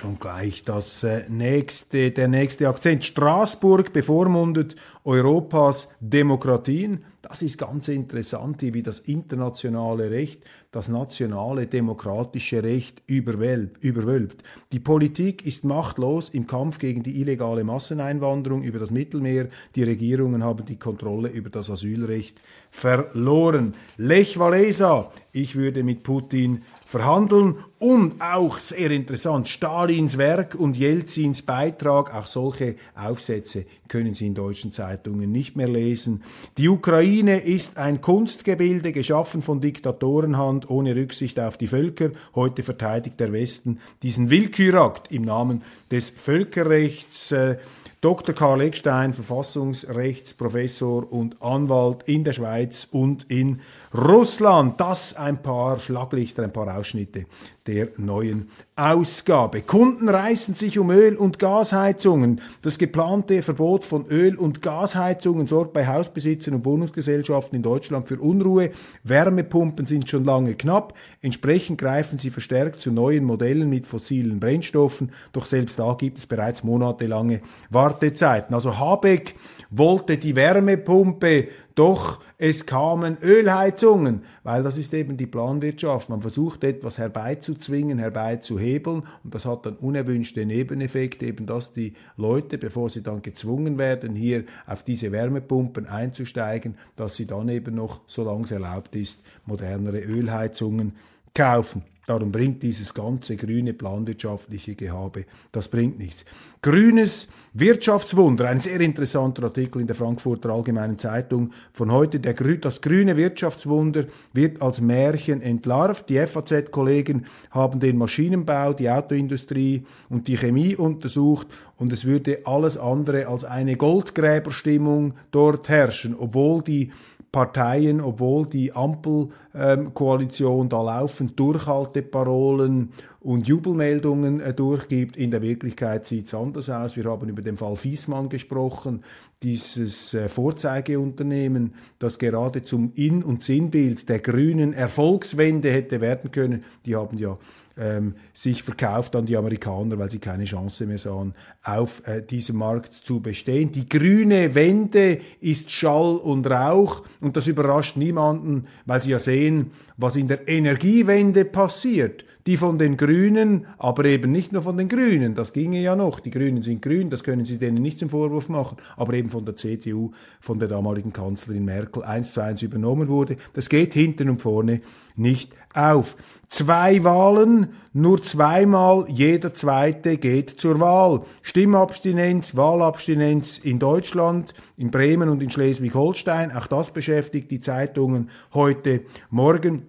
Und 0.03 0.21
gleich 0.21 0.65
das 0.65 1.05
äh, 1.05 1.23
nächste, 1.29 2.11
der 2.11 2.27
nächste 2.27 2.69
Akzent. 2.69 3.05
Straßburg 3.05 3.93
bevormundet 3.93 4.75
Europas 5.05 5.89
Demokratien. 6.01 7.05
Das 7.23 7.43
ist 7.43 7.59
ganz 7.59 7.89
interessant, 7.89 8.61
wie 8.61 8.83
das 8.83 8.99
internationale 8.99 10.11
Recht 10.11 10.43
das 10.75 10.89
nationale 10.89 11.69
demokratische 11.69 12.63
Recht 12.65 13.03
überwölbt. 13.07 14.43
Die 14.73 14.81
Politik 14.81 15.47
ist 15.47 15.65
machtlos 15.65 16.31
im 16.31 16.49
Kampf 16.49 16.79
gegen 16.81 17.05
die 17.05 17.21
illegale 17.21 17.63
Masseneinwanderung 17.63 18.65
über 18.65 18.81
das 18.81 18.91
Mittelmeer. 18.91 19.49
Die 19.77 19.85
Regierungen 19.85 20.43
haben 20.43 20.65
die 20.67 20.79
Kontrolle 20.79 21.29
über 21.29 21.49
das 21.49 21.71
Asylrecht 21.71 22.41
verloren. 22.75 23.75
Lech 23.99 24.37
Walesa, 24.37 25.13
ich 25.31 25.55
würde 25.55 25.85
mit 25.85 26.03
Putin 26.03 26.63
verhandeln 26.85 27.55
und 27.79 28.21
auch 28.21 28.59
sehr 28.59 28.91
interessant, 28.91 29.47
Stalins 29.47 30.19
Werk 30.19 30.57
und 30.57 30.77
Jelzins 30.77 31.43
Beitrag, 31.43 32.13
auch 32.13 32.27
solche 32.27 32.75
Aufsätze 32.97 33.65
können 33.87 34.15
Sie 34.15 34.27
in 34.27 34.35
deutschen 34.35 34.73
Zeitungen 34.73 35.31
nicht 35.31 35.57
mehr 35.57 35.69
lesen. 35.69 36.25
Die 36.59 36.69
Ukraine 36.69 37.45
ist 37.45 37.77
ein 37.77 38.01
Kunstgebilde, 38.01 38.93
geschaffen 38.93 39.41
von 39.41 39.61
Diktatorenhand 39.61 40.69
ohne 40.69 40.97
Rücksicht 40.97 41.39
auf 41.39 41.57
die 41.57 41.69
Völker. 41.69 42.11
Heute 42.35 42.65
verteidigt 42.65 43.21
der 43.21 43.33
Westen 43.33 43.79
diesen 44.03 44.31
Willkürakt 44.31 45.13
im 45.13 45.23
Namen 45.23 45.63
des 45.93 46.11
Völkerrechts. 46.11 47.31
Äh, 47.31 47.59
Dr. 48.05 48.35
Karl 48.35 48.61
Eckstein, 48.61 49.15
Verfassungsrechtsprofessor 49.15 51.11
und 51.11 51.41
Anwalt 51.41 52.03
in 52.05 52.23
der 52.23 52.35
Schweiz 52.35 52.87
und 52.91 53.31
in 53.31 53.63
Russland. 53.95 54.79
Das 54.79 55.17
ein 55.17 55.43
paar 55.43 55.79
Schlaglichter, 55.79 56.43
ein 56.43 56.53
paar 56.53 56.77
Ausschnitte 56.77 57.25
der 57.67 57.89
neuen 57.97 58.51
Ausgabe. 58.77 59.63
Kunden 59.63 60.09
reißen 60.09 60.53
sich 60.53 60.81
um 60.81 60.91
Öl- 60.91 61.15
und 61.15 61.39
Gasheizungen. 61.39 62.41
Das 62.63 62.77
geplante 62.77 63.41
Verbot 63.43 63.85
von 63.85 64.07
Öl- 64.07 64.35
und 64.35 64.63
Gasheizungen 64.63 65.47
sorgt 65.47 65.73
bei 65.73 65.87
Hausbesitzern 65.87 66.55
und 66.55 66.65
Wohnungsgesellschaften 66.65 67.55
in 67.55 67.63
Deutschland 67.63 68.09
für 68.09 68.19
Unruhe. 68.19 68.73
Wärmepumpen 69.05 69.87
sind 69.87 70.11
schon 70.11 70.25
lange 70.25 70.55
knapp. 70.55 70.95
Entsprechend 71.23 71.79
greifen 71.79 72.19
sie 72.19 72.31
verstärkt 72.31 72.81
zu 72.81 72.91
neuen 72.91 73.23
Modellen 73.23 73.71
mit 73.71 73.87
fossilen 73.87 74.41
Brennstoffen. 74.41 75.13
Doch 75.33 75.47
selbst 75.47 75.79
da 75.79 75.95
gibt 75.95 76.19
es 76.19 76.27
bereits 76.27 76.65
monatelange 76.65 77.43
Wartezeiten. 77.71 78.57
Also 78.57 78.77
Habeck 78.77 79.37
wollte 79.71 80.19
die 80.19 80.35
Wärmepumpe 80.35 81.47
doch 81.75 82.21
es 82.39 82.67
kamen 82.67 83.19
Ölheizungen, 83.23 84.23
weil 84.43 84.63
das 84.63 84.79
ist 84.79 84.95
eben 84.95 85.17
die 85.17 85.27
Planwirtschaft. 85.27 86.09
Man 86.09 86.21
versucht 86.21 86.63
etwas 86.63 86.99
herbeizuzwingen, 86.99 87.99
herbeizuhebeln 87.99 89.05
und 89.25 89.35
das 89.35 89.45
hat 89.45 89.67
dann 89.67 89.77
unerwünschte 89.77 90.47
Nebeneffekte, 90.47 91.27
eben 91.27 91.47
dass 91.47 91.73
die 91.73 91.95
Leute, 92.17 92.59
bevor 92.59 92.91
sie 92.91 93.03
dann 93.03 93.23
gezwungen 93.23 93.79
werden, 93.79 94.15
hier 94.15 94.45
auf 94.67 94.83
diese 94.83 95.11
Wärmepumpen 95.11 95.87
einzusteigen, 95.87 96.77
dass 96.97 97.17
sie 97.17 97.27
dann 97.27 97.49
eben 97.49 97.75
noch, 97.75 98.01
solange 98.07 98.45
es 98.45 98.51
erlaubt 98.51 98.95
ist, 98.95 99.23
modernere 99.47 100.01
Ölheizungen 100.01 100.93
kaufen. 101.35 101.83
Darum 102.07 102.31
bringt 102.33 102.63
dieses 102.63 102.93
ganze 102.93 103.37
grüne 103.37 103.73
planwirtschaftliche 103.73 104.75
Gehabe, 104.75 105.25
das 105.53 105.69
bringt 105.69 105.99
nichts. 105.99 106.27
Grünes 106.61 107.29
Wirtschaftswunder, 107.55 108.49
ein 108.49 108.61
sehr 108.61 108.81
interessanter 108.81 109.45
Artikel 109.45 109.81
in 109.81 109.87
der 109.87 109.97
Frankfurter 109.97 110.51
Allgemeinen 110.51 110.99
Zeitung 110.99 111.53
von 111.73 111.91
heute. 111.91 112.21
Der, 112.21 112.35
das 112.35 112.83
grüne 112.83 113.17
Wirtschaftswunder 113.17 114.05
wird 114.35 114.61
als 114.61 114.81
Märchen 114.81 115.41
entlarvt. 115.41 116.11
Die 116.11 116.19
FAZ-Kollegen 116.19 117.27
haben 117.51 117.81
den 117.81 117.97
Maschinenbau, 117.97 118.75
die 118.75 118.91
Autoindustrie 118.91 119.85
und 120.11 120.29
die 120.29 120.37
Chemie 120.37 120.77
untersucht 120.77 121.47
und 121.77 121.93
es 121.93 122.05
würde 122.05 122.41
alles 122.45 122.77
andere 122.77 123.27
als 123.29 123.45
eine 123.45 123.77
Goldgräberstimmung 123.77 125.15
dort 125.31 125.69
herrschen, 125.69 126.15
obwohl 126.19 126.63
die 126.63 126.93
Parteien, 127.35 128.01
obwohl 128.01 128.47
die 128.47 128.73
Ampelkoalition 128.73 130.61
ähm, 130.63 130.69
da 130.69 130.83
laufend 130.83 131.37
Durchhalteparolen 131.37 132.93
und 133.25 133.49
Jubelmeldungen 133.49 134.41
äh, 134.41 134.53
durchgibt. 134.53 135.17
In 135.17 135.31
der 135.31 135.41
Wirklichkeit 135.41 136.07
sieht 136.07 136.27
es 136.27 136.35
anders 136.35 136.69
aus. 136.69 136.95
Wir 136.95 137.05
haben 137.05 137.27
über 137.27 137.41
den 137.41 137.57
Fall 137.57 137.75
Fiesmann 137.75 138.29
gesprochen, 138.29 139.03
dieses 139.43 140.13
äh, 140.13 140.29
Vorzeigeunternehmen, 140.29 141.75
das 141.99 142.19
gerade 142.19 142.65
zum 142.65 142.93
In- 142.95 143.25
und 143.25 143.43
Sinnbild 143.43 144.11
der 144.11 144.19
grünen 144.19 144.75
Erfolgswende 144.75 145.73
hätte 145.73 146.03
werden 146.03 146.33
können. 146.33 146.65
Die 146.85 146.97
haben 146.97 147.17
ja 147.17 147.39
ähm, 147.77 148.15
sich 148.33 148.63
verkauft 148.63 149.17
an 149.17 149.27
die 149.27 149.37
Amerikaner, 149.37 149.99
weil 149.99 150.11
sie 150.11 150.19
keine 150.19 150.45
Chance 150.45 150.87
mehr 150.87 150.99
sahen, 150.99 151.35
auf 151.63 152.07
äh, 152.07 152.23
diesem 152.23 152.57
Markt 152.57 152.93
zu 152.93 153.21
bestehen. 153.21 153.73
Die 153.73 153.89
grüne 153.89 154.55
Wende 154.55 155.21
ist 155.41 155.71
Schall 155.71 156.17
und 156.17 156.47
Rauch 156.49 157.03
und 157.21 157.37
das 157.37 157.47
überrascht 157.47 157.97
niemanden, 157.97 158.67
weil 158.85 159.01
sie 159.01 159.11
ja 159.11 159.19
sehen, 159.19 159.71
was 159.97 160.17
in 160.17 160.29
der 160.29 160.49
Energiewende 160.49 161.45
passiert, 161.45 162.25
die 162.47 162.57
von 162.57 162.79
den 162.79 162.97
Grünen 162.97 163.67
aber 163.79 164.05
eben 164.05 164.33
nicht 164.33 164.53
nur 164.53 164.63
von 164.63 164.77
den 164.77 164.89
Grünen, 164.89 165.35
das 165.35 165.53
ginge 165.53 165.81
ja 165.81 165.97
noch, 165.97 166.21
die 166.21 166.31
Grünen 166.31 166.63
sind 166.63 166.83
grün, 166.83 167.11
das 167.11 167.23
können 167.23 167.45
Sie 167.45 167.59
denen 167.59 167.81
nicht 167.81 167.99
zum 167.99 168.11
Vorwurf 168.11 168.49
machen, 168.49 168.77
aber 168.97 169.15
eben 169.15 169.31
von 169.31 169.45
der 169.45 169.57
CDU, 169.57 170.11
von 170.41 170.59
der 170.59 170.69
damaligen 170.69 171.13
Kanzlerin 171.13 171.65
Merkel 171.65 172.03
eins 172.03 172.33
zu 172.33 172.43
eins 172.43 172.63
übernommen 172.63 173.09
wurde. 173.09 173.37
Das 173.55 173.69
geht 173.69 173.95
hinten 173.95 174.29
und 174.29 174.43
vorne 174.43 174.81
nicht 175.17 175.53
auf. 175.75 176.17
Zwei 176.49 177.03
Wahlen, 177.05 177.75
nur 177.93 178.23
zweimal 178.23 179.07
jeder 179.09 179.53
zweite 179.53 180.19
geht 180.19 180.51
zur 180.51 180.81
Wahl. 180.81 181.23
Stimmabstinenz, 181.43 182.57
Wahlabstinenz 182.57 183.59
in 183.59 183.79
Deutschland, 183.79 184.55
in 184.77 184.91
Bremen 184.91 185.29
und 185.29 185.43
in 185.43 185.51
Schleswig-Holstein, 185.51 186.53
auch 186.53 186.67
das 186.67 186.93
beschäftigt 186.93 187.51
die 187.51 187.61
Zeitungen 187.61 188.31
heute 188.53 189.03
Morgen. 189.31 189.87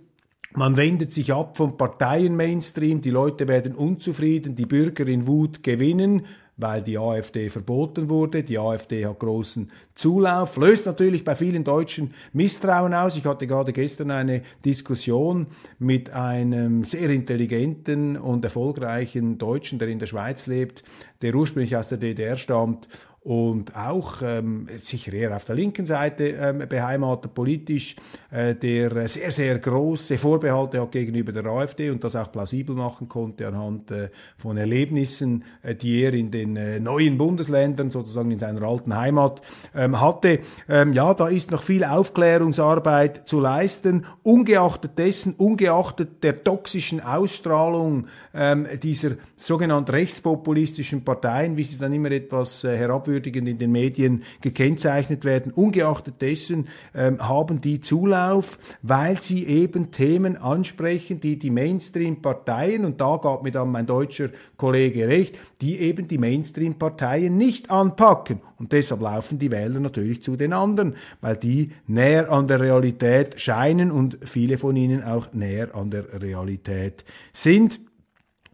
Man 0.54 0.77
wendet 0.77 1.12
sich 1.12 1.34
ab 1.34 1.58
vom 1.58 1.77
Parteien-Mainstream, 1.77 3.01
die 3.01 3.10
Leute 3.10 3.48
werden 3.48 3.75
unzufrieden, 3.75 4.56
die 4.56 4.65
Bürger 4.65 5.06
in 5.06 5.27
Wut 5.27 5.63
gewinnen, 5.63 6.25
weil 6.58 6.82
die 6.82 6.98
AfD 6.98 7.50
verboten 7.50 8.10
wurde. 8.10 8.44
Die 8.44 8.58
AfD 8.58 9.06
hat 9.06 9.20
großen 9.20 9.72
Zulauf, 9.94 10.58
löst 10.58 10.86
natürlich 10.86 11.24
bei 11.24 11.36
vielen 11.36 11.64
Deutschen 11.64 12.14
Misstrauen 12.34 12.94
aus. 12.94 13.18
Ich 13.18 13.26
hatte 13.26 13.48
gerade 13.48 13.74
gestern 13.74 14.12
eine 14.12 14.42
Diskussion 14.64 15.48
mit 15.80 16.12
einem 16.12 16.84
sehr 16.86 17.10
intelligenten 17.10 18.18
und 18.18 18.46
erfolgreichen 18.46 19.38
Deutschen, 19.38 19.80
der 19.80 19.90
in 19.90 20.00
der 20.00 20.08
Schweiz 20.08 20.48
lebt, 20.48 20.84
der 21.22 21.36
ursprünglich 21.36 21.76
aus 21.76 21.90
der 21.90 21.98
DDR 21.98 22.36
stammt 22.36 22.88
und 23.25 23.75
auch 23.75 24.22
ähm, 24.22 24.67
sicher 24.75 25.12
eher 25.12 25.36
auf 25.36 25.46
der 25.46 25.55
linken 25.55 25.88
Seite 25.88 26.27
ähm, 26.27 26.60
beheimatet 26.70 27.34
politisch, 27.34 27.96
äh, 28.29 28.53
der 28.53 29.08
sehr, 29.08 29.32
sehr 29.32 29.58
große 29.58 30.20
Vorbehalte 30.20 30.79
hat 30.79 30.91
gegenüber 30.91 31.32
der 31.32 31.48
AfD 31.48 31.89
und 31.89 32.03
das 32.03 32.15
auch 32.15 32.32
plausibel 32.32 32.75
machen 32.75 33.10
konnte 33.10 33.48
anhand 33.48 33.89
äh, 33.89 34.10
von 34.38 34.58
Erlebnissen, 34.58 35.44
äh, 35.63 35.74
die 35.74 36.03
er 36.03 36.13
in 36.13 36.29
den 36.29 36.55
äh, 36.55 36.79
neuen 36.79 37.17
Bundesländern, 37.17 37.89
sozusagen 37.89 38.29
in 38.29 38.38
seiner 38.38 38.62
alten 38.62 38.96
Heimat, 38.96 39.41
ähm, 39.74 40.00
hatte. 40.00 40.41
Ähm, 40.70 40.94
ja, 40.94 41.12
da 41.15 41.27
ist 41.27 41.50
noch 41.50 41.63
viel 41.63 41.84
Aufklärungsarbeit 41.84 43.27
zu 43.27 43.39
leisten, 43.39 44.05
ungeachtet 44.22 45.00
dessen, 45.00 45.34
ungeachtet 45.34 46.24
der 46.24 46.44
toxischen 46.44 47.01
Ausstrahlung 47.01 48.05
ähm, 48.36 48.67
dieser 48.84 49.13
sogenannten 49.36 49.89
rechtspopulistischen 49.89 51.03
Parteien, 51.03 51.58
wie 51.58 51.63
sie 51.63 51.79
dann 51.79 51.91
immer 51.91 52.12
etwas 52.12 52.63
äh, 52.63 52.77
herabwürdigen 52.77 53.14
herabwürdigend 53.15 53.48
in 53.48 53.57
den 53.57 53.72
Medien 53.72 54.24
gekennzeichnet 54.41 55.25
werden. 55.25 55.51
Ungeachtet 55.51 56.22
dessen 56.22 56.67
ähm, 56.93 57.27
haben 57.27 57.62
die 57.62 57.79
Zulauf, 57.79 58.57
weil 58.81 59.19
sie 59.19 59.45
eben 59.45 59.91
Themen 59.91 60.38
ansprechen, 60.38 61.19
die 61.19 61.39
die 61.39 61.51
Mainstream-Parteien, 61.51 62.86
und 62.86 63.01
da 63.01 63.17
gab 63.17 63.43
mir 63.43 63.51
dann 63.51 63.72
mein 63.72 63.86
deutscher 63.86 64.29
Kollege 64.57 65.07
recht, 65.07 65.39
die 65.62 65.79
eben 65.79 66.07
die 66.07 66.17
Mainstream-Parteien 66.17 67.36
nicht 67.36 67.72
anpacken. 67.72 68.39
Und 68.57 68.72
deshalb 68.72 69.01
laufen 69.01 69.39
die 69.39 69.51
Wähler 69.51 69.79
natürlich 69.79 70.24
zu 70.24 70.36
den 70.36 70.53
anderen, 70.53 70.95
weil 71.22 71.36
die 71.36 71.72
näher 71.88 72.31
an 72.31 72.48
der 72.48 72.62
Realität 72.62 73.39
scheinen 73.39 73.91
und 73.91 74.17
viele 74.24 74.57
von 74.57 74.75
ihnen 74.75 75.03
auch 75.03 75.34
näher 75.34 75.75
an 75.75 75.91
der 75.91 76.22
Realität 76.22 77.03
sind. 77.34 77.79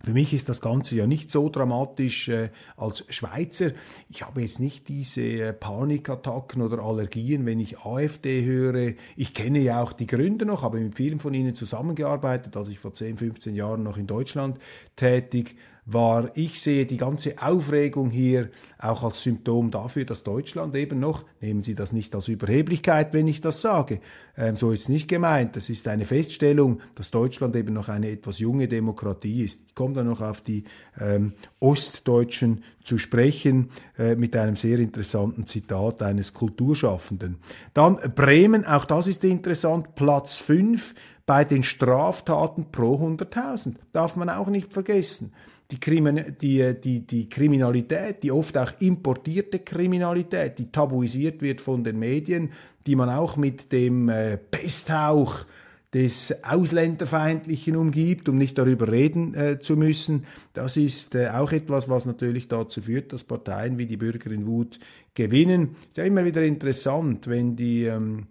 Für 0.04 0.14
mich 0.14 0.34
ist 0.34 0.50
das 0.50 0.62
Ganze 0.62 0.96
ja 0.96 1.08
nicht 1.08 1.30
so 1.30 1.50
dramatisch 1.50 2.30
äh, 2.30 2.50
als 2.76 3.06
Schweizer. 3.10 3.72
Ich 4.10 4.24
habe 4.24 4.42
jetzt 4.42 4.60
nicht 4.60 4.88
diese 4.90 5.22
äh, 5.22 5.54
Panikattacken 5.54 6.62
oder 6.62 6.84
Allergien, 6.84 7.46
wenn 7.46 7.60
ich 7.60 7.80
AfD 7.80 8.44
höre. 8.44 8.94
Ich 9.16 9.34
kenne 9.34 9.60
ja 9.60 9.82
auch 9.82 9.94
die 9.94 10.08
Gründe 10.08 10.46
noch, 10.46 10.64
habe 10.64 10.80
mit 10.80 10.96
vielen 10.96 11.20
von 11.20 11.34
ihnen 11.34 11.56
zusammengearbeitet, 11.56 12.58
als 12.58 12.70
ich 12.70 12.80
vor 12.80 12.94
10, 12.94 13.18
15 13.18 13.56
Jahren 13.56 13.84
noch 13.84 13.98
in 13.98 14.08
Deutschland 14.08 14.58
tätig 14.96 15.56
war, 15.94 16.32
ich 16.36 16.62
sehe 16.62 16.86
die 16.86 16.98
ganze 16.98 17.42
Aufregung 17.42 18.10
hier 18.10 18.50
auch 18.78 19.04
als 19.04 19.22
Symptom 19.22 19.70
dafür, 19.70 20.06
dass 20.06 20.24
Deutschland 20.24 20.76
eben 20.76 21.00
noch, 21.00 21.24
nehmen 21.40 21.62
Sie 21.62 21.76
das 21.76 21.92
nicht 21.92 22.16
als 22.16 22.28
Überheblichkeit, 22.28 23.14
wenn 23.14 23.28
ich 23.28 23.42
das 23.42 23.62
sage, 23.62 24.00
ähm, 24.36 24.56
so 24.56 24.72
ist 24.72 24.84
es 24.84 24.90
nicht 24.90 25.08
gemeint, 25.08 25.56
das 25.56 25.70
ist 25.70 25.88
eine 25.88 26.06
Feststellung, 26.06 26.80
dass 26.96 27.12
Deutschland 27.12 27.56
eben 27.56 27.74
noch 27.74 27.90
eine 27.90 28.10
etwas 28.10 28.40
junge 28.40 28.68
Demokratie 28.68 29.44
ist. 29.44 29.62
Ich 29.68 29.76
komme 29.76 29.94
dann 29.94 30.08
noch 30.08 30.22
auf 30.22 30.42
die 30.42 30.64
ähm, 31.00 31.34
Ostdeutschen 31.60 32.64
zu 32.84 32.98
sprechen, 32.98 33.70
äh, 33.98 34.16
mit 34.16 34.36
einem 34.36 34.56
sehr 34.56 34.80
interessanten 34.80 35.46
Zitat 35.46 36.02
eines 36.02 36.34
Kulturschaffenden. 36.34 37.38
Dann 37.74 37.98
Bremen, 38.16 38.66
auch 38.66 38.86
das 38.86 39.08
ist 39.08 39.24
interessant, 39.24 39.96
Platz 39.96 40.38
5 40.38 40.96
bei 41.28 41.46
den 41.46 41.64
Straftaten 41.64 42.72
pro 42.72 42.96
100.000. 42.96 43.76
Darf 43.94 44.16
man 44.16 44.30
auch 44.30 44.48
nicht 44.48 44.74
vergessen 44.74 45.32
die, 45.72 45.80
Krimin 45.80 46.36
die, 46.42 46.76
die, 46.80 47.06
die 47.06 47.30
Kriminalität, 47.30 48.24
die 48.24 48.32
oft 48.32 48.58
auch 48.58 48.72
importierte 48.80 49.60
Kriminalität, 49.60 50.60
die 50.60 50.72
tabuisiert 50.72 51.42
wird 51.42 51.62
von 51.62 51.84
den 51.84 51.98
Medien, 51.98 52.52
die 52.86 52.96
man 52.96 53.10
auch 53.10 53.38
mit 53.38 53.72
dem 53.72 54.10
äh, 54.10 54.38
Pesthauch 54.38 55.46
des 55.94 56.44
Ausländerfeindlichen 56.44 57.76
umgibt, 57.76 58.30
um 58.30 58.38
nicht 58.38 58.58
darüber 58.58 58.90
reden 58.92 59.34
äh, 59.34 59.60
zu 59.60 59.76
müssen. 59.76 60.26
Das 60.54 60.78
ist 60.78 61.16
äh, 61.16 61.30
auch 61.30 61.52
etwas, 61.52 61.90
was 61.90 62.06
natürlich 62.06 62.48
dazu 62.48 62.82
führt, 62.82 63.12
dass 63.12 63.24
Parteien 63.24 63.78
wie 63.78 63.86
die 63.86 63.98
Bürger 63.98 64.32
in 64.32 64.48
Wut 64.48 64.80
gewinnen. 65.14 65.76
Ist 65.90 65.98
ja 65.98 66.06
immer 66.06 66.24
wieder 66.24 66.44
interessant, 66.44 67.28
wenn 67.28 67.56
die 67.56 67.86
ähm, 67.86 68.28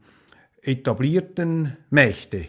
etablierten 0.62 1.76
Mächte 1.90 2.48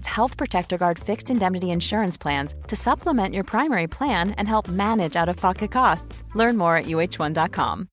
Health 0.05 0.37
Protector 0.37 0.77
Guard 0.77 0.99
fixed 0.99 1.31
indemnity 1.31 1.71
insurance 1.71 2.17
plans 2.17 2.53
to 2.67 2.75
supplement 2.75 3.33
your 3.33 3.43
primary 3.43 3.87
plan 3.87 4.35
and 4.37 4.47
help 4.47 4.69
manage 4.69 5.15
out 5.15 5.27
of 5.27 5.37
pocket 5.37 5.71
costs. 5.71 6.23
Learn 6.35 6.57
more 6.57 6.75
at 6.75 6.85
uh1.com. 6.85 7.87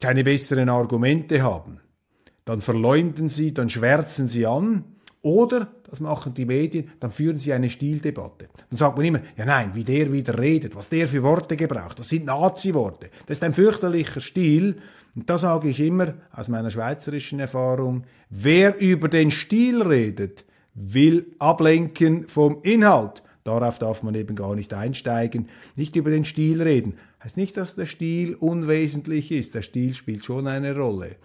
Keine 0.00 0.24
besseren 0.24 0.68
Argumente 0.68 1.42
haben. 1.42 1.80
Dann 2.44 2.60
verleumden 2.60 3.28
sie, 3.28 3.54
dann 3.54 3.68
schwärzen 3.68 4.28
sie 4.28 4.46
an. 4.46 4.84
Oder, 5.22 5.74
das 5.90 5.98
machen 5.98 6.34
die 6.34 6.44
Medien, 6.44 6.92
dann 7.00 7.10
führen 7.10 7.38
sie 7.38 7.52
eine 7.52 7.68
Stildebatte. 7.68 8.46
Dann 8.70 8.78
sagt 8.78 8.96
man 8.96 9.06
immer, 9.06 9.20
ja 9.36 9.44
nein, 9.44 9.72
wie 9.74 9.82
der 9.82 10.12
wieder 10.12 10.38
redet, 10.38 10.76
was 10.76 10.88
der 10.88 11.08
für 11.08 11.24
Worte 11.24 11.56
gebraucht, 11.56 11.98
das 11.98 12.08
sind 12.08 12.26
Nazi-Worte. 12.26 13.10
Das 13.26 13.38
ist 13.38 13.42
ein 13.42 13.52
fürchterlicher 13.52 14.20
Stil. 14.20 14.76
Und 15.16 15.30
da 15.30 15.38
sage 15.38 15.70
ich 15.70 15.80
immer 15.80 16.14
aus 16.30 16.48
meiner 16.48 16.70
schweizerischen 16.70 17.40
Erfahrung, 17.40 18.04
wer 18.28 18.78
über 18.78 19.08
den 19.08 19.30
Stil 19.30 19.82
redet, 19.82 20.44
will 20.74 21.26
ablenken 21.38 22.28
vom 22.28 22.58
Inhalt. 22.62 23.22
Darauf 23.42 23.78
darf 23.78 24.02
man 24.02 24.14
eben 24.14 24.36
gar 24.36 24.54
nicht 24.54 24.74
einsteigen, 24.74 25.48
nicht 25.74 25.96
über 25.96 26.10
den 26.10 26.24
Stil 26.24 26.60
reden. 26.60 26.94
Heißt 27.24 27.38
nicht, 27.38 27.56
dass 27.56 27.76
der 27.76 27.86
Stil 27.86 28.34
unwesentlich 28.34 29.32
ist. 29.32 29.54
Der 29.54 29.62
Stil 29.62 29.94
spielt 29.94 30.24
schon 30.24 30.46
eine 30.46 30.76
Rolle 30.76 31.16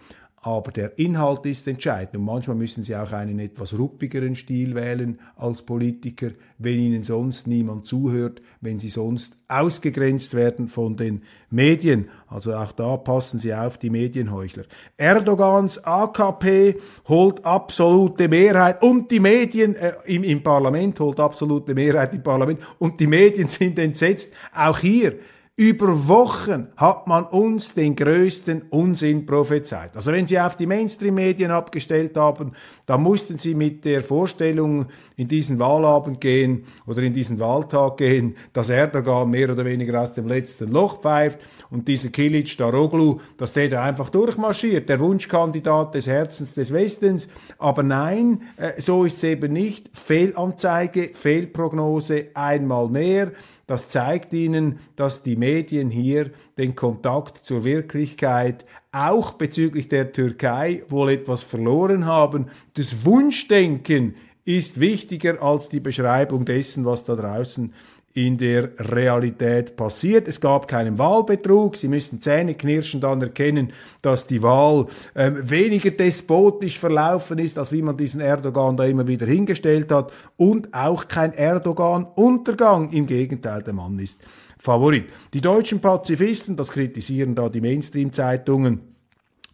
aber 0.44 0.72
der 0.72 0.98
Inhalt 0.98 1.46
ist 1.46 1.68
entscheidend. 1.68 2.16
Und 2.16 2.24
manchmal 2.24 2.56
müssen 2.56 2.82
Sie 2.82 2.96
auch 2.96 3.12
einen 3.12 3.38
etwas 3.38 3.78
ruppigeren 3.78 4.34
Stil 4.34 4.74
wählen 4.74 5.20
als 5.36 5.62
Politiker, 5.62 6.32
wenn 6.58 6.80
Ihnen 6.80 7.04
sonst 7.04 7.46
niemand 7.46 7.86
zuhört, 7.86 8.42
wenn 8.60 8.80
Sie 8.80 8.88
sonst 8.88 9.36
ausgegrenzt 9.46 10.34
werden 10.34 10.66
von 10.66 10.96
den 10.96 11.22
Medien. 11.48 12.08
Also 12.26 12.54
auch 12.54 12.72
da 12.72 12.96
passen 12.96 13.38
Sie 13.38 13.54
auf 13.54 13.78
die 13.78 13.90
Medienheuchler. 13.90 14.64
Erdogans 14.96 15.84
AKP 15.84 16.74
holt 17.06 17.44
absolute 17.44 18.26
Mehrheit 18.26 18.82
und 18.82 19.12
die 19.12 19.20
Medien 19.20 19.76
äh, 19.76 19.92
im, 20.06 20.24
im 20.24 20.42
Parlament 20.42 20.98
holt 20.98 21.20
absolute 21.20 21.72
Mehrheit 21.72 22.14
im 22.14 22.22
Parlament 22.24 22.58
und 22.80 22.98
die 22.98 23.06
Medien 23.06 23.46
sind 23.46 23.78
entsetzt. 23.78 24.34
Auch 24.52 24.80
hier 24.80 25.14
Über 25.54 26.08
Wochen 26.08 26.68
hat 26.78 27.06
man 27.06 27.24
uns 27.24 27.74
den 27.74 27.94
größten 27.94 28.62
Unsinn 28.70 29.26
prophezeit. 29.26 29.94
Also 29.94 30.10
wenn 30.10 30.26
Sie 30.26 30.40
auf 30.40 30.56
die 30.56 30.64
Mainstream-Medien 30.64 31.50
abgestellt 31.50 32.16
haben, 32.16 32.52
dann 32.86 33.02
mussten 33.02 33.36
Sie 33.36 33.54
mit 33.54 33.84
der 33.84 34.02
Vorstellung 34.02 34.86
in 35.14 35.28
diesen 35.28 35.58
Wahlabend 35.58 36.22
gehen 36.22 36.64
oder 36.86 37.02
in 37.02 37.12
diesen 37.12 37.38
Wahltag 37.38 37.98
gehen, 37.98 38.34
dass 38.54 38.70
Erdogan 38.70 39.28
mehr 39.28 39.50
oder 39.50 39.66
weniger 39.66 40.00
aus 40.00 40.14
dem 40.14 40.26
letzten 40.26 40.68
Loch 40.68 41.02
pfeift 41.02 41.38
und 41.68 41.86
dieser 41.86 42.08
Kilic 42.08 42.56
Daroglu, 42.56 43.20
dass 43.36 43.52
der 43.52 43.68
da 43.68 43.82
einfach 43.82 44.08
durchmarschiert, 44.08 44.88
der 44.88 45.00
Wunschkandidat 45.00 45.94
des 45.94 46.06
Herzens 46.06 46.54
des 46.54 46.72
Westens. 46.72 47.28
Aber 47.58 47.82
nein, 47.82 48.40
äh, 48.56 48.80
so 48.80 49.04
ist 49.04 49.18
es 49.18 49.24
eben 49.24 49.52
nicht. 49.52 49.90
Fehlanzeige, 49.92 51.10
Fehlprognose 51.12 52.28
einmal 52.32 52.88
mehr. 52.88 53.32
Das 53.72 53.88
zeigt 53.88 54.34
Ihnen, 54.34 54.80
dass 54.96 55.22
die 55.22 55.34
Medien 55.34 55.88
hier 55.88 56.32
den 56.58 56.76
Kontakt 56.76 57.46
zur 57.46 57.64
Wirklichkeit 57.64 58.66
auch 58.92 59.32
bezüglich 59.32 59.88
der 59.88 60.12
Türkei 60.12 60.82
wohl 60.88 61.08
etwas 61.08 61.42
verloren 61.42 62.04
haben. 62.04 62.48
Das 62.74 63.06
Wunschdenken 63.06 64.14
ist 64.44 64.78
wichtiger 64.78 65.40
als 65.40 65.70
die 65.70 65.80
Beschreibung 65.80 66.44
dessen, 66.44 66.84
was 66.84 67.04
da 67.04 67.16
draußen 67.16 67.72
in 68.14 68.36
der 68.36 68.70
Realität 68.78 69.76
passiert. 69.76 70.28
Es 70.28 70.40
gab 70.40 70.68
keinen 70.68 70.98
Wahlbetrug. 70.98 71.76
Sie 71.76 71.88
müssen 71.88 72.20
zähneknirschend 72.20 73.04
erkennen, 73.04 73.72
dass 74.02 74.26
die 74.26 74.42
Wahl 74.42 74.86
ähm, 75.14 75.48
weniger 75.48 75.90
despotisch 75.90 76.78
verlaufen 76.78 77.38
ist, 77.38 77.58
als 77.58 77.72
wie 77.72 77.82
man 77.82 77.96
diesen 77.96 78.20
Erdogan 78.20 78.76
da 78.76 78.84
immer 78.84 79.06
wieder 79.06 79.26
hingestellt 79.26 79.90
hat. 79.90 80.12
Und 80.36 80.74
auch 80.74 81.08
kein 81.08 81.32
Erdogan-Untergang. 81.32 82.90
Im 82.92 83.06
Gegenteil, 83.06 83.62
der 83.62 83.74
Mann 83.74 83.98
ist 83.98 84.20
Favorit. 84.58 85.06
Die 85.32 85.40
deutschen 85.40 85.80
Pazifisten, 85.80 86.56
das 86.56 86.70
kritisieren 86.70 87.34
da 87.34 87.48
die 87.48 87.60
Mainstream-Zeitungen, 87.60 88.91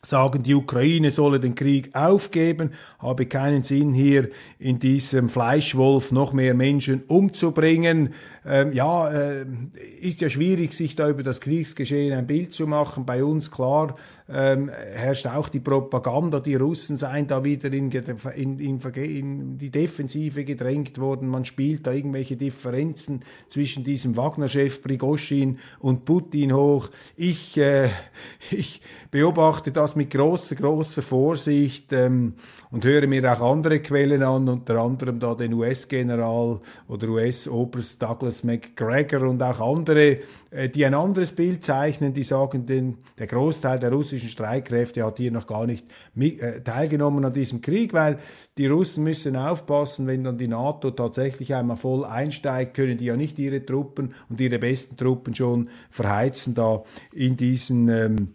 sagen, 0.03 0.43
die 0.43 0.55
Ukraine 0.55 1.11
solle 1.11 1.41
den 1.41 1.55
Krieg 1.55 1.95
aufgeben, 1.95 2.71
habe 2.99 3.27
keinen 3.27 3.63
Sinn 3.63 3.93
hier 3.93 4.31
in 4.59 4.79
diesem 4.79 5.29
Fleischwolf 5.29 6.13
noch 6.13 6.33
mehr 6.33 6.55
Menschen 6.55 7.03
umzubringen. 7.07 8.15
Ähm, 8.47 8.73
ja, 8.73 9.09
äh, 9.11 9.47
ist 10.01 10.21
ja 10.21 10.31
schwierig, 10.31 10.73
sich 10.73 10.97
da 10.97 11.09
über 11.11 11.23
das 11.23 11.41
Kriegsgeschehen 11.41 12.17
ein 12.17 12.27
Bild 12.27 12.53
zu 12.53 12.67
machen. 12.67 13.05
Bei 13.05 13.23
uns, 13.23 13.51
klar, 13.51 13.97
ähm, 14.29 14.69
herrscht 14.69 15.27
auch 15.27 15.49
die 15.49 15.61
Propaganda, 15.61 16.41
die 16.41 16.55
Russen 16.55 16.97
seien 16.97 17.27
da 17.27 17.45
wieder 17.45 17.73
in, 17.73 17.91
in, 17.91 18.59
in, 18.59 18.81
in, 18.81 19.57
die 19.57 19.71
Defensive 19.71 20.45
gedrängt 20.45 20.99
worden. 20.99 21.29
Man 21.29 21.45
spielt 21.45 21.87
da 21.87 21.93
irgendwelche 21.93 22.37
Differenzen 22.37 23.21
zwischen 23.49 23.85
diesem 23.85 24.17
Wagner-Chef 24.17 24.83
Prigoschin 24.83 25.59
und 25.81 26.05
Putin 26.05 26.55
hoch. 26.55 26.89
Ich, 27.17 27.57
äh, 27.59 27.91
ich 28.51 28.81
beobachte 29.11 29.73
das 29.73 29.88
mit 29.97 30.11
großer, 30.11 30.55
großer 30.55 31.03
Vorsicht 31.03 31.93
ähm, 31.93 32.35
und 32.71 32.85
höre 32.85 33.07
mir 33.07 33.33
auch 33.33 33.41
andere 33.41 33.81
Quellen 33.81 34.23
an, 34.23 34.49
unter 34.49 34.77
anderem 34.81 35.19
da 35.21 35.35
den 35.35 35.55
US-General 35.55 36.61
oder 36.87 37.09
US-Oberst 37.09 38.03
Douglas 38.03 38.45
McGregor 38.45 39.29
und 39.29 39.43
auch 39.43 39.61
andere, 39.61 40.19
äh, 40.51 40.69
die 40.69 40.85
ein 40.85 40.95
anderes 40.95 41.33
Bild 41.33 41.65
zeichnen, 41.65 42.13
die 42.13 42.25
sagen, 42.25 42.67
den, 42.67 42.99
der 43.19 43.27
Großteil 43.27 43.79
der 43.79 43.93
russischen 43.93 44.29
Streitkräfte 44.29 45.05
hat 45.05 45.19
hier 45.19 45.31
noch 45.31 45.47
gar 45.47 45.67
nicht 45.67 45.87
mit, 46.15 46.41
äh, 46.41 46.63
teilgenommen 46.63 47.25
an 47.25 47.33
diesem 47.33 47.61
Krieg, 47.61 47.93
weil 47.93 48.19
die 48.59 48.67
Russen 48.67 49.05
müssen 49.05 49.37
aufpassen, 49.37 50.07
wenn 50.07 50.25
dann 50.25 50.39
die 50.39 50.49
NATO 50.49 50.91
tatsächlich 50.91 51.55
einmal 51.55 51.77
voll 51.77 52.05
einsteigt, 52.05 52.75
können 52.75 52.99
die 52.99 53.07
ja 53.07 53.17
nicht 53.17 53.39
ihre 53.39 53.65
Truppen 53.65 54.15
und 54.29 54.41
ihre 54.41 54.59
besten 54.59 54.97
Truppen 54.97 55.35
schon 55.35 55.69
verheizen 55.91 56.55
da 56.55 56.83
in 57.13 57.37
diesen 57.37 57.89
ähm, 57.89 58.35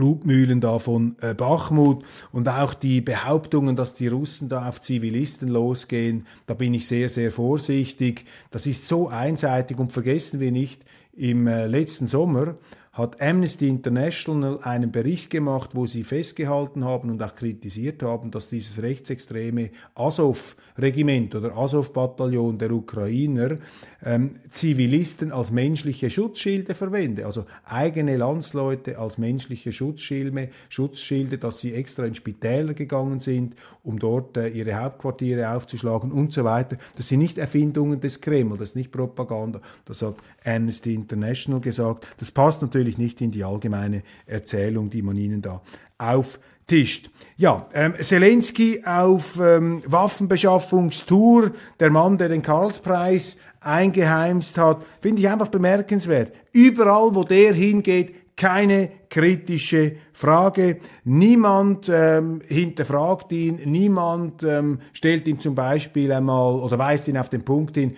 Blutmühlen 0.00 0.62
da 0.62 0.78
von 0.78 1.16
äh, 1.20 1.34
Bachmut 1.34 2.06
und 2.32 2.48
auch 2.48 2.72
die 2.72 3.02
Behauptungen, 3.02 3.76
dass 3.76 3.92
die 3.92 4.08
Russen 4.08 4.48
da 4.48 4.66
auf 4.66 4.80
Zivilisten 4.80 5.50
losgehen, 5.50 6.26
da 6.46 6.54
bin 6.54 6.72
ich 6.72 6.86
sehr, 6.86 7.10
sehr 7.10 7.30
vorsichtig. 7.30 8.24
Das 8.50 8.66
ist 8.66 8.88
so 8.88 9.08
einseitig 9.08 9.78
und 9.78 9.92
vergessen 9.92 10.40
wir 10.40 10.52
nicht, 10.52 10.86
im 11.20 11.46
äh, 11.46 11.66
letzten 11.66 12.06
Sommer 12.06 12.56
hat 12.92 13.20
Amnesty 13.20 13.68
International 13.68 14.58
einen 14.62 14.90
Bericht 14.90 15.30
gemacht, 15.30 15.70
wo 15.74 15.86
sie 15.86 16.02
festgehalten 16.02 16.84
haben 16.84 17.08
und 17.10 17.22
auch 17.22 17.34
kritisiert 17.34 18.02
haben, 18.02 18.30
dass 18.30 18.48
dieses 18.48 18.82
rechtsextreme 18.82 19.70
Azov-Regiment 19.94 21.34
oder 21.36 21.56
Azov-Bataillon 21.56 22.58
der 22.58 22.72
Ukrainer 22.72 23.58
ähm, 24.02 24.36
Zivilisten 24.50 25.30
als 25.30 25.52
menschliche 25.52 26.10
Schutzschilde 26.10 26.74
verwende, 26.74 27.26
also 27.26 27.44
eigene 27.64 28.16
Landsleute 28.16 28.98
als 28.98 29.18
menschliche 29.18 29.72
Schutzschilde, 29.72 30.48
Schutzschilde, 30.68 31.38
dass 31.38 31.60
sie 31.60 31.74
extra 31.74 32.06
in 32.06 32.14
Spitäler 32.14 32.74
gegangen 32.74 33.20
sind, 33.20 33.54
um 33.82 33.98
dort 33.98 34.36
äh, 34.36 34.48
ihre 34.48 34.74
Hauptquartiere 34.74 35.50
aufzuschlagen 35.50 36.12
und 36.12 36.32
so 36.32 36.44
weiter. 36.44 36.76
Das 36.96 37.08
sind 37.08 37.20
nicht 37.20 37.38
Erfindungen 37.38 38.00
des 38.00 38.20
Kreml, 38.20 38.58
das 38.58 38.70
ist 38.70 38.76
nicht 38.76 38.92
Propaganda, 38.92 39.60
das 39.84 40.02
hat 40.02 40.16
Amnesty 40.44 40.94
International 40.94 41.60
gesagt. 41.60 42.06
Das 42.18 42.30
passt 42.30 42.62
natürlich 42.62 42.98
nicht 42.98 43.20
in 43.20 43.30
die 43.30 43.44
allgemeine 43.44 44.02
Erzählung, 44.26 44.90
die 44.90 45.02
man 45.02 45.16
ihnen 45.16 45.42
da 45.42 45.62
auftischt. 45.98 47.10
Ja, 47.36 47.66
ähm, 47.74 47.94
Zelensky 48.00 48.82
auf 48.84 49.38
ähm, 49.40 49.82
Waffenbeschaffungstour, 49.86 51.52
der 51.78 51.90
Mann, 51.90 52.18
der 52.18 52.28
den 52.28 52.42
Karlspreis 52.42 53.36
eingeheimst 53.60 54.56
hat, 54.58 54.82
finde 55.00 55.22
ich 55.22 55.28
einfach 55.28 55.48
bemerkenswert. 55.48 56.32
Überall, 56.52 57.14
wo 57.14 57.24
der 57.24 57.52
hingeht, 57.52 58.14
keine 58.40 58.90
kritische 59.10 59.96
Frage. 60.14 60.78
Niemand 61.04 61.90
ähm, 61.92 62.40
hinterfragt 62.46 63.30
ihn, 63.32 63.60
niemand 63.66 64.42
ähm, 64.42 64.78
stellt 64.94 65.28
ihm 65.28 65.38
zum 65.40 65.54
Beispiel 65.54 66.10
einmal 66.10 66.54
oder 66.54 66.78
weist 66.78 67.06
ihn 67.08 67.18
auf 67.18 67.28
den 67.28 67.44
Punkt 67.44 67.76
hin, 67.76 67.96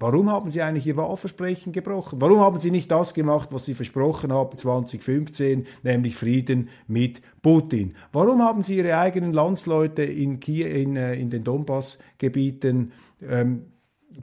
Warum 0.00 0.28
haben 0.30 0.50
Sie 0.50 0.60
eigentlich 0.60 0.86
Ihr 0.88 0.98
Wahlversprechen 0.98 1.72
gebrochen? 1.72 2.20
Warum 2.20 2.40
haben 2.40 2.58
Sie 2.60 2.72
nicht 2.72 2.90
das 2.90 3.14
gemacht, 3.14 3.50
was 3.52 3.64
Sie 3.64 3.74
versprochen 3.74 4.32
haben 4.32 4.54
2015, 4.54 5.66
nämlich 5.84 6.16
Frieden 6.16 6.68
mit 6.88 7.22
Putin? 7.40 7.94
Warum 8.12 8.42
haben 8.42 8.62
Sie 8.64 8.76
Ihre 8.76 8.98
eigenen 8.98 9.32
Landsleute 9.32 10.02
in, 10.02 10.40
Kiew, 10.40 10.66
in, 10.66 10.96
äh, 10.96 11.14
in 11.14 11.30
den 11.30 11.44
Donbass-Gebieten 11.44 12.92
ähm, 13.22 13.66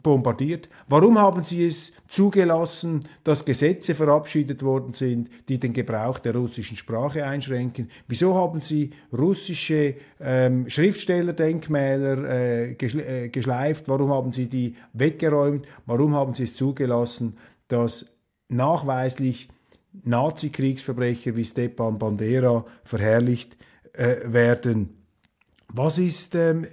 bombardiert? 0.01 0.69
Warum 0.87 1.19
haben 1.19 1.43
Sie 1.43 1.65
es 1.65 1.93
zugelassen, 2.07 3.01
dass 3.23 3.45
Gesetze 3.45 3.95
verabschiedet 3.95 4.63
worden 4.63 4.93
sind, 4.93 5.29
die 5.49 5.59
den 5.59 5.73
Gebrauch 5.73 6.19
der 6.19 6.35
russischen 6.35 6.77
Sprache 6.77 7.25
einschränken? 7.25 7.89
Wieso 8.07 8.35
haben 8.35 8.59
Sie 8.59 8.91
russische 9.11 9.95
ähm, 10.19 10.69
Schriftstellerdenkmäler 10.69 12.29
äh, 12.29 12.71
äh, 12.71 13.29
geschleift? 13.29 13.87
Warum 13.87 14.11
haben 14.11 14.31
Sie 14.31 14.47
die 14.47 14.75
weggeräumt? 14.93 15.67
Warum 15.85 16.13
haben 16.15 16.33
Sie 16.33 16.43
es 16.43 16.55
zugelassen, 16.55 17.37
dass 17.67 18.05
nachweislich 18.47 19.49
Nazi-Kriegsverbrecher 20.03 21.35
wie 21.35 21.45
Stepan 21.45 21.99
Bandera 21.99 22.65
verherrlicht 22.83 23.57
äh, 23.93 24.17
werden? 24.25 25.01
Was 25.67 25.97
ist, 25.97 26.35
ähm, 26.35 26.67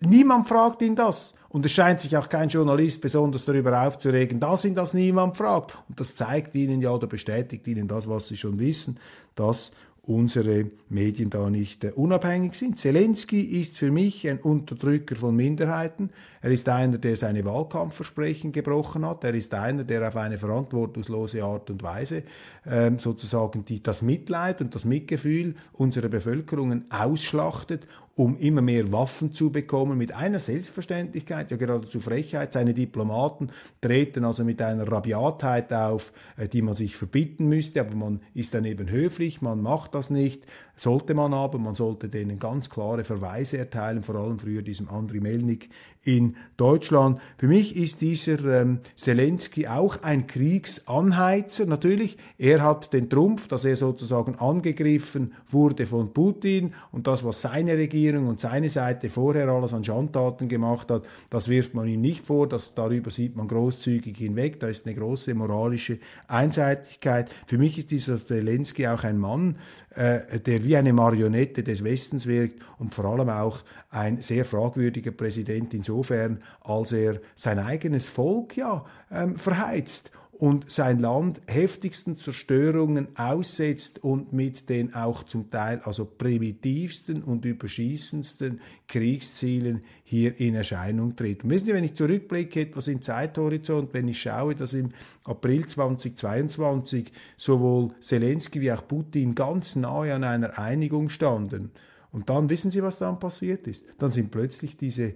niemand 0.00 0.48
fragt 0.48 0.82
ihn 0.82 0.96
das. 0.96 1.34
Und 1.52 1.66
es 1.66 1.72
scheint 1.72 2.00
sich 2.00 2.16
auch 2.16 2.30
kein 2.30 2.48
Journalist 2.48 3.02
besonders 3.02 3.44
darüber 3.44 3.86
aufzuregen, 3.86 4.40
dass 4.40 4.64
ihn 4.64 4.74
das 4.74 4.94
niemand 4.94 5.36
fragt. 5.36 5.76
Und 5.86 6.00
das 6.00 6.14
zeigt 6.14 6.54
Ihnen 6.54 6.80
ja 6.80 6.90
oder 6.90 7.06
bestätigt 7.06 7.68
Ihnen 7.68 7.88
das, 7.88 8.08
was 8.08 8.28
Sie 8.28 8.38
schon 8.38 8.58
wissen, 8.58 8.98
dass 9.34 9.72
unsere 10.04 10.66
Medien 10.88 11.30
da 11.30 11.48
nicht 11.48 11.84
äh, 11.84 11.92
unabhängig 11.94 12.56
sind. 12.56 12.78
Zelensky 12.78 13.40
ist 13.60 13.78
für 13.78 13.92
mich 13.92 14.26
ein 14.26 14.38
Unterdrücker 14.38 15.14
von 15.14 15.36
Minderheiten. 15.36 16.10
Er 16.40 16.50
ist 16.50 16.68
einer, 16.68 16.98
der 16.98 17.16
seine 17.16 17.44
Wahlkampfversprechen 17.44 18.50
gebrochen 18.50 19.06
hat. 19.06 19.22
Er 19.22 19.34
ist 19.34 19.54
einer, 19.54 19.84
der 19.84 20.08
auf 20.08 20.16
eine 20.16 20.38
verantwortungslose 20.38 21.44
Art 21.44 21.70
und 21.70 21.84
Weise 21.84 22.24
ähm, 22.66 22.98
sozusagen 22.98 23.64
die, 23.64 23.80
das 23.80 24.02
Mitleid 24.02 24.60
und 24.60 24.74
das 24.74 24.84
Mitgefühl 24.84 25.54
unserer 25.72 26.08
Bevölkerungen 26.08 26.90
ausschlachtet 26.90 27.86
um 28.14 28.36
immer 28.38 28.60
mehr 28.60 28.92
Waffen 28.92 29.32
zu 29.32 29.50
bekommen, 29.50 29.96
mit 29.96 30.12
einer 30.12 30.38
Selbstverständlichkeit, 30.38 31.50
ja 31.50 31.56
geradezu 31.56 31.98
Frechheit. 31.98 32.52
Seine 32.52 32.74
Diplomaten 32.74 33.50
treten 33.80 34.24
also 34.24 34.44
mit 34.44 34.60
einer 34.60 34.90
Rabiatheit 34.90 35.72
auf, 35.72 36.12
äh, 36.36 36.48
die 36.48 36.62
man 36.62 36.74
sich 36.74 36.96
verbieten 36.96 37.48
müsste, 37.48 37.80
aber 37.80 37.94
man 37.94 38.20
ist 38.34 38.52
dann 38.54 38.64
eben 38.64 38.90
höflich, 38.90 39.40
man 39.40 39.62
macht 39.62 39.94
das 39.94 40.10
nicht, 40.10 40.46
sollte 40.76 41.14
man 41.14 41.32
aber, 41.32 41.58
man 41.58 41.74
sollte 41.74 42.08
denen 42.08 42.38
ganz 42.38 42.68
klare 42.68 43.04
Verweise 43.04 43.56
erteilen, 43.56 44.02
vor 44.02 44.16
allem 44.16 44.38
früher 44.38 44.62
diesem 44.62 44.88
Andriy 44.90 45.20
Melnik 45.20 45.70
in 46.04 46.36
Deutschland. 46.56 47.20
Für 47.38 47.46
mich 47.46 47.76
ist 47.76 48.00
dieser 48.00 48.62
ähm, 48.62 48.80
Zelensky 48.96 49.68
auch 49.68 50.02
ein 50.02 50.26
Kriegsanheizer. 50.26 51.66
Natürlich, 51.66 52.16
er 52.38 52.62
hat 52.62 52.92
den 52.92 53.08
Trumpf, 53.08 53.48
dass 53.48 53.64
er 53.64 53.76
sozusagen 53.76 54.36
angegriffen 54.36 55.32
wurde 55.50 55.86
von 55.86 56.12
Putin 56.12 56.74
und 56.90 57.06
das, 57.06 57.24
was 57.24 57.42
seine 57.42 57.76
Regierung 57.76 58.28
und 58.28 58.40
seine 58.40 58.68
Seite 58.68 59.10
vorher 59.10 59.48
alles 59.48 59.72
an 59.72 59.84
Schandtaten 59.84 60.48
gemacht 60.48 60.90
hat, 60.90 61.04
das 61.30 61.48
wirft 61.48 61.74
man 61.74 61.86
ihm 61.86 62.00
nicht 62.00 62.24
vor, 62.24 62.48
das, 62.48 62.74
darüber 62.74 63.10
sieht 63.10 63.36
man 63.36 63.48
großzügig 63.48 64.16
hinweg, 64.16 64.58
da 64.60 64.68
ist 64.68 64.86
eine 64.86 64.94
große 64.96 65.34
moralische 65.34 65.98
Einseitigkeit. 66.26 67.30
Für 67.46 67.58
mich 67.58 67.78
ist 67.78 67.90
dieser 67.90 68.24
Zelensky 68.24 68.88
auch 68.88 69.04
ein 69.04 69.18
Mann, 69.18 69.56
äh, 69.94 70.40
der 70.40 70.64
wie 70.64 70.76
eine 70.76 70.92
Marionette 70.92 71.62
des 71.62 71.84
Westens 71.84 72.26
wirkt 72.26 72.60
und 72.78 72.94
vor 72.94 73.04
allem 73.04 73.28
auch 73.28 73.62
ein 73.90 74.22
sehr 74.22 74.44
fragwürdiger 74.44 75.10
Präsident 75.10 75.74
insofern, 75.74 76.42
als 76.60 76.92
er 76.92 77.20
sein 77.34 77.58
eigenes 77.58 78.08
Volk 78.08 78.56
ja 78.56 78.84
ähm, 79.10 79.36
verheizt 79.36 80.12
und 80.32 80.70
sein 80.70 80.98
Land 80.98 81.40
heftigsten 81.46 82.18
Zerstörungen 82.18 83.08
aussetzt 83.16 84.02
und 84.02 84.32
mit 84.32 84.68
den 84.68 84.94
auch 84.94 85.22
zum 85.24 85.50
Teil 85.50 85.80
also 85.84 86.04
primitivsten 86.04 87.22
und 87.22 87.44
überschießendsten 87.44 88.60
Kriegszielen 88.88 89.84
hier 90.02 90.40
in 90.40 90.54
Erscheinung 90.54 91.14
tritt. 91.14 91.44
Und 91.44 91.50
wissen 91.50 91.66
Sie, 91.66 91.74
wenn 91.74 91.84
ich 91.84 91.94
zurückblicke 91.94 92.62
etwas 92.62 92.88
im 92.88 93.02
Zeithorizont, 93.02 93.94
wenn 93.94 94.08
ich 94.08 94.20
schaue, 94.20 94.54
dass 94.54 94.72
im 94.72 94.90
April 95.24 95.66
2022 95.66 97.12
sowohl 97.36 97.90
Zelensky 98.00 98.60
wie 98.60 98.72
auch 98.72 98.88
Putin 98.88 99.34
ganz 99.34 99.76
nahe 99.76 100.14
an 100.14 100.24
einer 100.24 100.58
Einigung 100.58 101.08
standen, 101.08 101.70
und 102.10 102.28
dann 102.28 102.50
wissen 102.50 102.70
Sie, 102.70 102.82
was 102.82 102.98
dann 102.98 103.18
passiert 103.18 103.66
ist? 103.66 103.86
Dann 103.98 104.12
sind 104.12 104.30
plötzlich 104.30 104.76
diese 104.76 105.14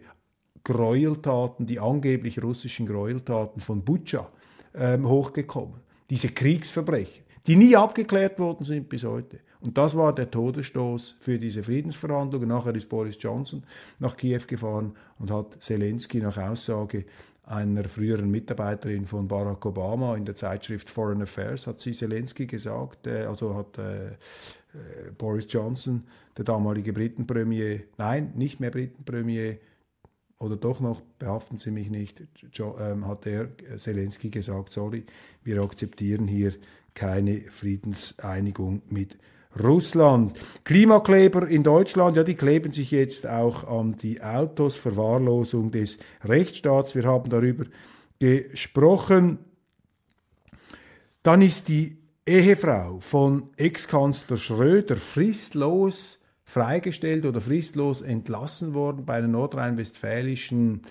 Gräueltaten, 0.65 1.67
die 1.67 1.79
angeblich 1.79 2.43
russischen 2.43 2.87
Gräueltaten 2.87 3.61
von 3.61 3.85
Butscha, 3.85 4.31
ähm, 4.77 5.09
hochgekommen. 5.09 5.81
Diese 6.11 6.29
Kriegsverbrechen, 6.29 7.25
die 7.47 7.57
nie 7.57 7.77
abgeklärt 7.77 8.39
worden 8.39 8.65
sind 8.65 8.89
bis 8.89 9.05
heute. 9.05 9.41
Und 9.61 9.79
das 9.79 9.97
war 9.97 10.15
der 10.15 10.31
Todesstoß 10.31 11.17
für 11.19 11.39
diese 11.39 11.63
Friedensverhandlungen. 11.63 12.49
Nachher 12.49 12.75
ist 12.75 12.89
Boris 12.89 13.17
Johnson 13.19 13.63
nach 13.99 14.17
Kiew 14.17 14.43
gefahren 14.47 14.95
und 15.19 15.31
hat 15.31 15.63
Zelensky 15.63 16.19
nach 16.21 16.37
Aussage 16.37 17.05
einer 17.47 17.85
früheren 17.85 18.31
Mitarbeiterin 18.31 19.07
von 19.07 19.29
Barack 19.29 19.65
Obama 19.67 20.17
in 20.17 20.25
der 20.25 20.35
Zeitschrift 20.35 20.91
Foreign 20.91 21.23
Affairs 21.23 21.67
hat 21.69 21.79
sie 21.79 21.93
Zelensky 21.93 22.47
gesagt, 22.47 23.07
äh, 23.07 23.25
also 23.25 23.55
hat 23.55 23.79
äh, 23.79 24.09
äh, 24.09 24.15
Boris 25.17 25.47
Johnson, 25.49 26.05
der 26.37 26.45
damalige 26.45 26.93
Britenpremier, 26.93 27.85
nein, 27.99 28.33
nicht 28.35 28.59
mehr 28.59 28.71
Britenpremier, 28.71 29.59
oder 30.39 30.57
doch 30.57 30.81
noch, 30.81 31.01
behaften 31.19 31.59
Sie 31.59 31.71
mich 31.71 31.91
nicht, 31.91 32.23
ähm, 32.59 33.07
hat 33.07 33.27
er 33.27 33.49
Zelensky 33.77 34.31
gesagt, 34.31 34.73
sorry, 34.73 35.05
wir 35.43 35.63
akzeptieren 35.63 36.29
hier 36.29 36.53
keine 36.95 37.41
Friedenseinigung 37.51 38.83
mit 38.89 39.17
Russland. 39.63 40.35
Klimakleber 40.65 41.49
in 41.49 41.63
Deutschland, 41.63 42.17
ja, 42.17 42.25
die 42.25 42.35
kleben 42.35 42.73
sich 42.73 42.91
jetzt 42.91 43.27
auch 43.27 43.65
an 43.65 43.97
die 43.97 44.23
Autos, 44.23 44.77
Verwahrlosung 44.77 45.71
des 45.71 45.99
Rechtsstaats. 46.25 46.95
Wir 46.95 47.05
haben 47.05 47.31
darüber 47.31 47.65
gesprochen. 48.19 49.39
Dann 51.23 51.43
ist 51.43 51.69
die 51.69 51.97
Ehefrau 52.27 53.01
von 53.01 53.51
Ex-Kanzler 53.57 54.37
Schröder 54.37 54.97
fristlos 54.97 56.19
freigestellt 56.47 57.27
oder 57.27 57.41
fristlos 57.41 58.01
entlassen 58.01 58.73
worden 58.73 59.05
bei 59.05 59.15
einer 59.15 59.29
nordrhein-westfälischen 59.29 60.83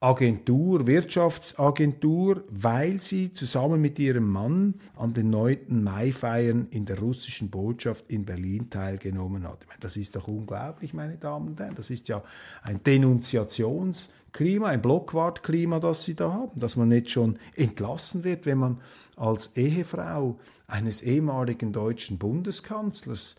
Agentur, 0.00 0.88
Wirtschaftsagentur, 0.88 2.42
weil 2.50 3.00
sie 3.00 3.32
zusammen 3.32 3.80
mit 3.80 4.00
ihrem 4.00 4.28
Mann 4.28 4.74
an 4.96 5.12
den 5.12 5.30
9. 5.30 5.84
Mai-Feiern 5.84 6.66
in 6.70 6.86
der 6.86 6.98
russischen 6.98 7.50
Botschaft 7.50 8.06
in 8.08 8.24
Berlin 8.24 8.68
teilgenommen 8.68 9.46
hat. 9.46 9.64
Das 9.78 9.96
ist 9.96 10.16
doch 10.16 10.26
unglaublich, 10.26 10.92
meine 10.92 11.18
Damen 11.18 11.48
und 11.48 11.60
Herren. 11.60 11.76
Das 11.76 11.90
ist 11.90 12.08
ja 12.08 12.24
ein 12.62 12.82
Denunziationsklima, 12.82 14.66
ein 14.66 14.82
Blockwartklima, 14.82 15.78
das 15.78 16.02
sie 16.02 16.16
da 16.16 16.32
haben, 16.32 16.58
dass 16.58 16.74
man 16.74 16.88
nicht 16.88 17.10
schon 17.10 17.38
entlassen 17.54 18.24
wird, 18.24 18.44
wenn 18.44 18.58
man 18.58 18.80
als 19.14 19.54
Ehefrau 19.54 20.40
eines 20.66 21.02
ehemaligen 21.02 21.72
deutschen 21.72 22.18
Bundeskanzlers 22.18 23.36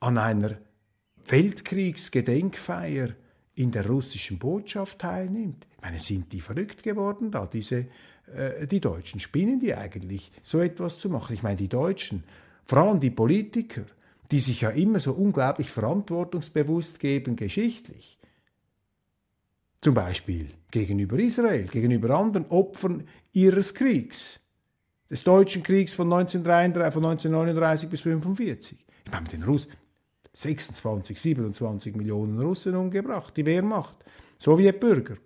an 0.00 0.18
einer 0.18 0.58
Weltkriegsgedenkfeier 1.26 3.10
in 3.54 3.72
der 3.72 3.86
russischen 3.86 4.38
Botschaft 4.38 5.00
teilnimmt. 5.00 5.66
Ich 5.72 5.82
meine, 5.82 5.98
sind 5.98 6.32
die 6.32 6.40
verrückt 6.40 6.82
geworden 6.82 7.30
da, 7.30 7.46
diese, 7.46 7.86
äh, 8.34 8.66
die 8.66 8.80
Deutschen? 8.80 9.20
Spinnen 9.20 9.58
die 9.60 9.74
eigentlich, 9.74 10.30
so 10.42 10.60
etwas 10.60 10.98
zu 10.98 11.10
machen? 11.10 11.34
Ich 11.34 11.42
meine, 11.42 11.56
die 11.56 11.68
Deutschen, 11.68 12.22
vor 12.64 12.78
allem 12.78 13.00
die 13.00 13.10
Politiker, 13.10 13.84
die 14.30 14.40
sich 14.40 14.60
ja 14.60 14.70
immer 14.70 15.00
so 15.00 15.12
unglaublich 15.12 15.70
verantwortungsbewusst 15.70 17.00
geben, 17.00 17.34
geschichtlich. 17.34 18.18
Zum 19.80 19.94
Beispiel 19.94 20.48
gegenüber 20.70 21.18
Israel, 21.18 21.64
gegenüber 21.64 22.10
anderen 22.10 22.46
Opfern 22.50 23.04
ihres 23.32 23.74
Kriegs, 23.74 24.40
des 25.10 25.22
Deutschen 25.22 25.62
Kriegs 25.62 25.94
von, 25.94 26.12
1933, 26.12 26.92
von 26.92 27.04
1939 27.04 27.88
bis 27.88 28.00
1945. 28.00 28.78
Ich 29.04 29.10
meine, 29.10 29.22
mit 29.22 29.32
den 29.32 29.42
Russen, 29.42 29.72
26, 30.34 31.20
27 31.20 31.96
Millionen 31.96 32.38
Russen 32.40 32.76
umgebracht, 32.76 33.36
die 33.36 33.46
Wehrmacht, 33.46 33.96
Sowjetbürger. 34.38 35.16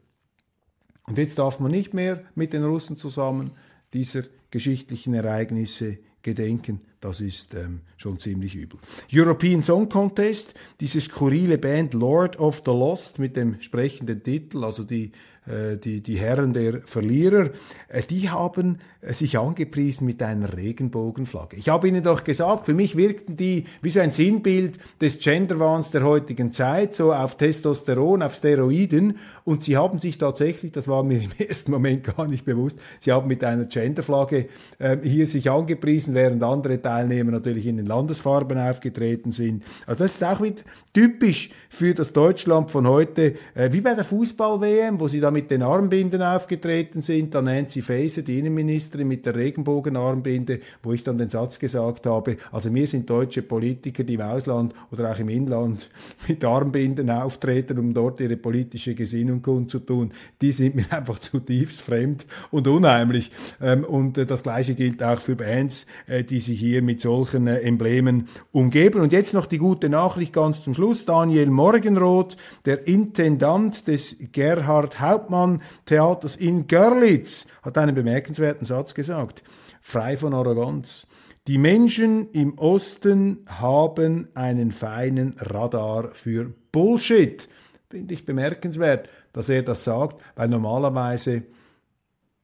Und 1.06 1.18
jetzt 1.18 1.38
darf 1.38 1.60
man 1.60 1.70
nicht 1.70 1.94
mehr 1.94 2.24
mit 2.34 2.52
den 2.52 2.64
Russen 2.64 2.96
zusammen 2.96 3.52
dieser 3.92 4.22
geschichtlichen 4.50 5.14
Ereignisse 5.14 5.98
gedenken. 6.22 6.80
Das 7.02 7.20
ist 7.20 7.54
ähm, 7.54 7.80
schon 7.96 8.20
ziemlich 8.20 8.54
übel. 8.54 8.78
European 9.12 9.60
Song 9.60 9.88
Contest, 9.88 10.54
diese 10.78 11.00
skurrile 11.00 11.58
Band 11.58 11.94
Lord 11.94 12.38
of 12.38 12.62
the 12.64 12.70
Lost 12.70 13.18
mit 13.18 13.36
dem 13.36 13.60
sprechenden 13.60 14.22
Titel, 14.22 14.62
also 14.62 14.84
die 14.84 15.10
äh, 15.44 15.76
die, 15.76 16.02
die 16.02 16.20
Herren 16.20 16.52
der 16.52 16.82
Verlierer, 16.82 17.50
äh, 17.88 18.02
die 18.08 18.30
haben 18.30 18.78
äh, 19.00 19.12
sich 19.12 19.40
angepriesen 19.40 20.06
mit 20.06 20.22
einer 20.22 20.56
Regenbogenflagge. 20.56 21.56
Ich 21.56 21.68
habe 21.68 21.88
Ihnen 21.88 22.04
doch 22.04 22.22
gesagt, 22.22 22.66
für 22.66 22.74
mich 22.74 22.96
wirkten 22.96 23.36
die 23.36 23.64
wie 23.80 23.90
so 23.90 23.98
ein 23.98 24.12
Sinnbild 24.12 24.78
des 25.00 25.18
Genderwahns 25.18 25.90
der 25.90 26.04
heutigen 26.04 26.52
Zeit, 26.52 26.94
so 26.94 27.12
auf 27.12 27.36
Testosteron, 27.36 28.22
auf 28.22 28.36
Steroiden. 28.36 29.18
Und 29.42 29.64
sie 29.64 29.76
haben 29.76 29.98
sich 29.98 30.16
tatsächlich, 30.16 30.70
das 30.70 30.86
war 30.86 31.02
mir 31.02 31.20
im 31.20 31.32
ersten 31.38 31.72
Moment 31.72 32.04
gar 32.16 32.28
nicht 32.28 32.44
bewusst, 32.44 32.78
sie 33.00 33.10
haben 33.10 33.26
mit 33.26 33.42
einer 33.42 33.64
Genderflagge 33.64 34.46
äh, 34.78 34.96
hier 35.02 35.26
sich 35.26 35.50
angepriesen, 35.50 36.14
während 36.14 36.44
andere 36.44 36.78
Teilnehmer 36.92 37.32
natürlich 37.32 37.66
in 37.66 37.78
den 37.78 37.86
Landesfarben 37.86 38.58
aufgetreten 38.58 39.32
sind. 39.32 39.62
Also 39.86 40.04
das 40.04 40.14
ist 40.14 40.24
auch 40.24 40.42
wieder 40.42 40.62
typisch 40.92 41.50
für 41.70 41.94
das 41.94 42.12
Deutschland 42.12 42.70
von 42.70 42.86
heute, 42.86 43.34
äh, 43.54 43.72
wie 43.72 43.80
bei 43.80 43.94
der 43.94 44.04
Fußball-WM, 44.04 45.00
wo 45.00 45.08
sie 45.08 45.20
da 45.20 45.30
mit 45.30 45.50
den 45.50 45.62
Armbinden 45.62 46.20
aufgetreten 46.20 47.00
sind, 47.00 47.34
dann 47.34 47.46
Nancy 47.46 47.80
Faeser, 47.80 48.22
die 48.22 48.38
Innenministerin 48.38 49.08
mit 49.08 49.24
der 49.24 49.34
Regenbogenarmbinde, 49.34 50.60
wo 50.82 50.92
ich 50.92 51.02
dann 51.02 51.16
den 51.16 51.30
Satz 51.30 51.58
gesagt 51.58 52.06
habe, 52.06 52.36
also 52.50 52.70
mir 52.70 52.86
sind 52.86 53.08
deutsche 53.08 53.42
Politiker, 53.42 54.04
die 54.04 54.14
im 54.14 54.20
Ausland 54.20 54.74
oder 54.90 55.10
auch 55.10 55.18
im 55.18 55.30
Inland 55.30 55.88
mit 56.28 56.44
Armbinden 56.44 57.08
auftreten, 57.08 57.78
um 57.78 57.94
dort 57.94 58.20
ihre 58.20 58.36
politische 58.36 58.94
Gesinnung 58.94 59.40
kundzutun, 59.40 60.12
die 60.42 60.52
sind 60.52 60.74
mir 60.74 60.84
einfach 60.92 61.18
zutiefst 61.18 61.80
fremd 61.80 62.26
und 62.50 62.68
unheimlich. 62.68 63.30
Ähm, 63.62 63.84
und 63.84 64.18
äh, 64.18 64.26
das 64.26 64.42
Gleiche 64.42 64.74
gilt 64.74 65.02
auch 65.02 65.20
für 65.20 65.36
Bands, 65.36 65.86
äh, 66.06 66.22
die 66.22 66.40
sich 66.40 66.60
hier 66.60 66.81
mit 66.84 67.00
solchen 67.00 67.46
äh, 67.46 67.60
Emblemen 67.60 68.28
umgeben. 68.52 69.00
Und 69.00 69.12
jetzt 69.12 69.34
noch 69.34 69.46
die 69.46 69.58
gute 69.58 69.88
Nachricht 69.88 70.32
ganz 70.32 70.62
zum 70.62 70.74
Schluss. 70.74 71.04
Daniel 71.04 71.50
Morgenroth, 71.50 72.36
der 72.64 72.86
Intendant 72.86 73.88
des 73.88 74.16
Gerhard 74.32 75.00
Haupt 75.00 75.22
Hauptmann-Theaters 75.22 76.36
in 76.36 76.66
Görlitz 76.66 77.46
hat 77.62 77.78
einen 77.78 77.94
bemerkenswerten 77.94 78.66
Satz 78.66 78.94
gesagt. 78.94 79.42
Frei 79.80 80.16
von 80.16 80.34
Arroganz. 80.34 81.06
Die 81.48 81.58
Menschen 81.58 82.30
im 82.32 82.56
Osten 82.58 83.44
haben 83.46 84.28
einen 84.34 84.70
feinen 84.70 85.34
Radar 85.38 86.10
für 86.12 86.52
Bullshit. 86.70 87.48
Finde 87.90 88.14
ich 88.14 88.24
bemerkenswert, 88.24 89.08
dass 89.32 89.48
er 89.48 89.62
das 89.62 89.84
sagt, 89.84 90.22
weil 90.36 90.48
normalerweise 90.48 91.42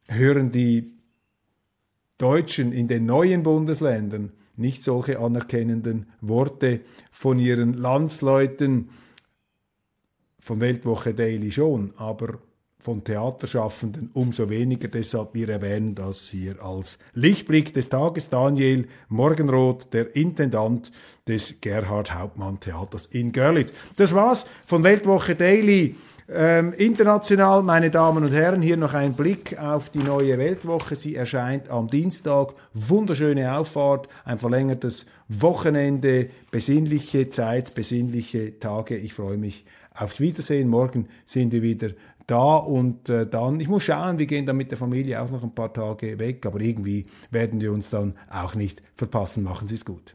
hören 0.08 0.50
die 0.50 0.97
Deutschen 2.18 2.72
in 2.72 2.88
den 2.88 3.06
neuen 3.06 3.42
Bundesländern 3.42 4.32
nicht 4.56 4.82
solche 4.82 5.20
anerkennenden 5.20 6.06
Worte 6.20 6.80
von 7.10 7.38
ihren 7.38 7.74
Landsleuten, 7.74 8.90
von 10.40 10.60
Weltwoche 10.60 11.14
Daily 11.14 11.50
schon, 11.50 11.92
aber 11.96 12.38
von 12.80 13.02
Theaterschaffenden 13.02 14.10
umso 14.14 14.50
weniger. 14.50 14.88
Deshalb 14.88 15.34
wir 15.34 15.48
erwähnen 15.48 15.94
das 15.94 16.28
hier 16.28 16.62
als 16.62 16.98
Lichtblick 17.12 17.74
des 17.74 17.88
Tages. 17.88 18.30
Daniel 18.30 18.86
Morgenroth, 19.08 19.92
der 19.92 20.14
Intendant 20.14 20.92
des 21.26 21.60
Gerhard 21.60 22.14
Hauptmann 22.14 22.60
Theaters 22.60 23.06
in 23.06 23.32
Görlitz. 23.32 23.72
Das 23.96 24.14
war's 24.14 24.46
von 24.64 24.84
Weltwoche 24.84 25.34
Daily 25.34 25.96
Ähm, 26.30 26.74
international, 26.74 27.62
meine 27.62 27.90
Damen 27.90 28.22
und 28.22 28.32
Herren, 28.32 28.60
hier 28.60 28.76
noch 28.76 28.92
ein 28.92 29.14
Blick 29.14 29.58
auf 29.58 29.88
die 29.88 30.00
neue 30.00 30.36
Weltwoche. 30.36 30.94
Sie 30.94 31.14
erscheint 31.14 31.70
am 31.70 31.88
Dienstag. 31.88 32.52
Wunderschöne 32.74 33.56
Auffahrt, 33.56 34.08
ein 34.26 34.38
verlängertes 34.38 35.06
Wochenende, 35.28 36.28
besinnliche 36.50 37.30
Zeit, 37.30 37.74
besinnliche 37.74 38.58
Tage. 38.58 38.96
Ich 38.96 39.14
freue 39.14 39.38
mich 39.38 39.64
aufs 39.94 40.20
Wiedersehen. 40.20 40.68
Morgen 40.68 41.08
sind 41.24 41.50
wir 41.52 41.62
wieder 41.62 41.92
da 42.26 42.56
und 42.56 43.08
äh, 43.08 43.26
dann, 43.26 43.58
ich 43.58 43.68
muss 43.68 43.84
schauen, 43.84 44.18
wir 44.18 44.26
gehen 44.26 44.44
dann 44.44 44.58
mit 44.58 44.70
der 44.70 44.76
Familie 44.76 45.22
auch 45.22 45.30
noch 45.30 45.42
ein 45.42 45.54
paar 45.54 45.72
Tage 45.72 46.18
weg, 46.18 46.44
aber 46.44 46.60
irgendwie 46.60 47.06
werden 47.30 47.62
wir 47.62 47.72
uns 47.72 47.88
dann 47.88 48.14
auch 48.30 48.54
nicht 48.54 48.82
verpassen. 48.96 49.44
Machen 49.44 49.66
Sie 49.66 49.76
es 49.76 49.84
gut. 49.86 50.14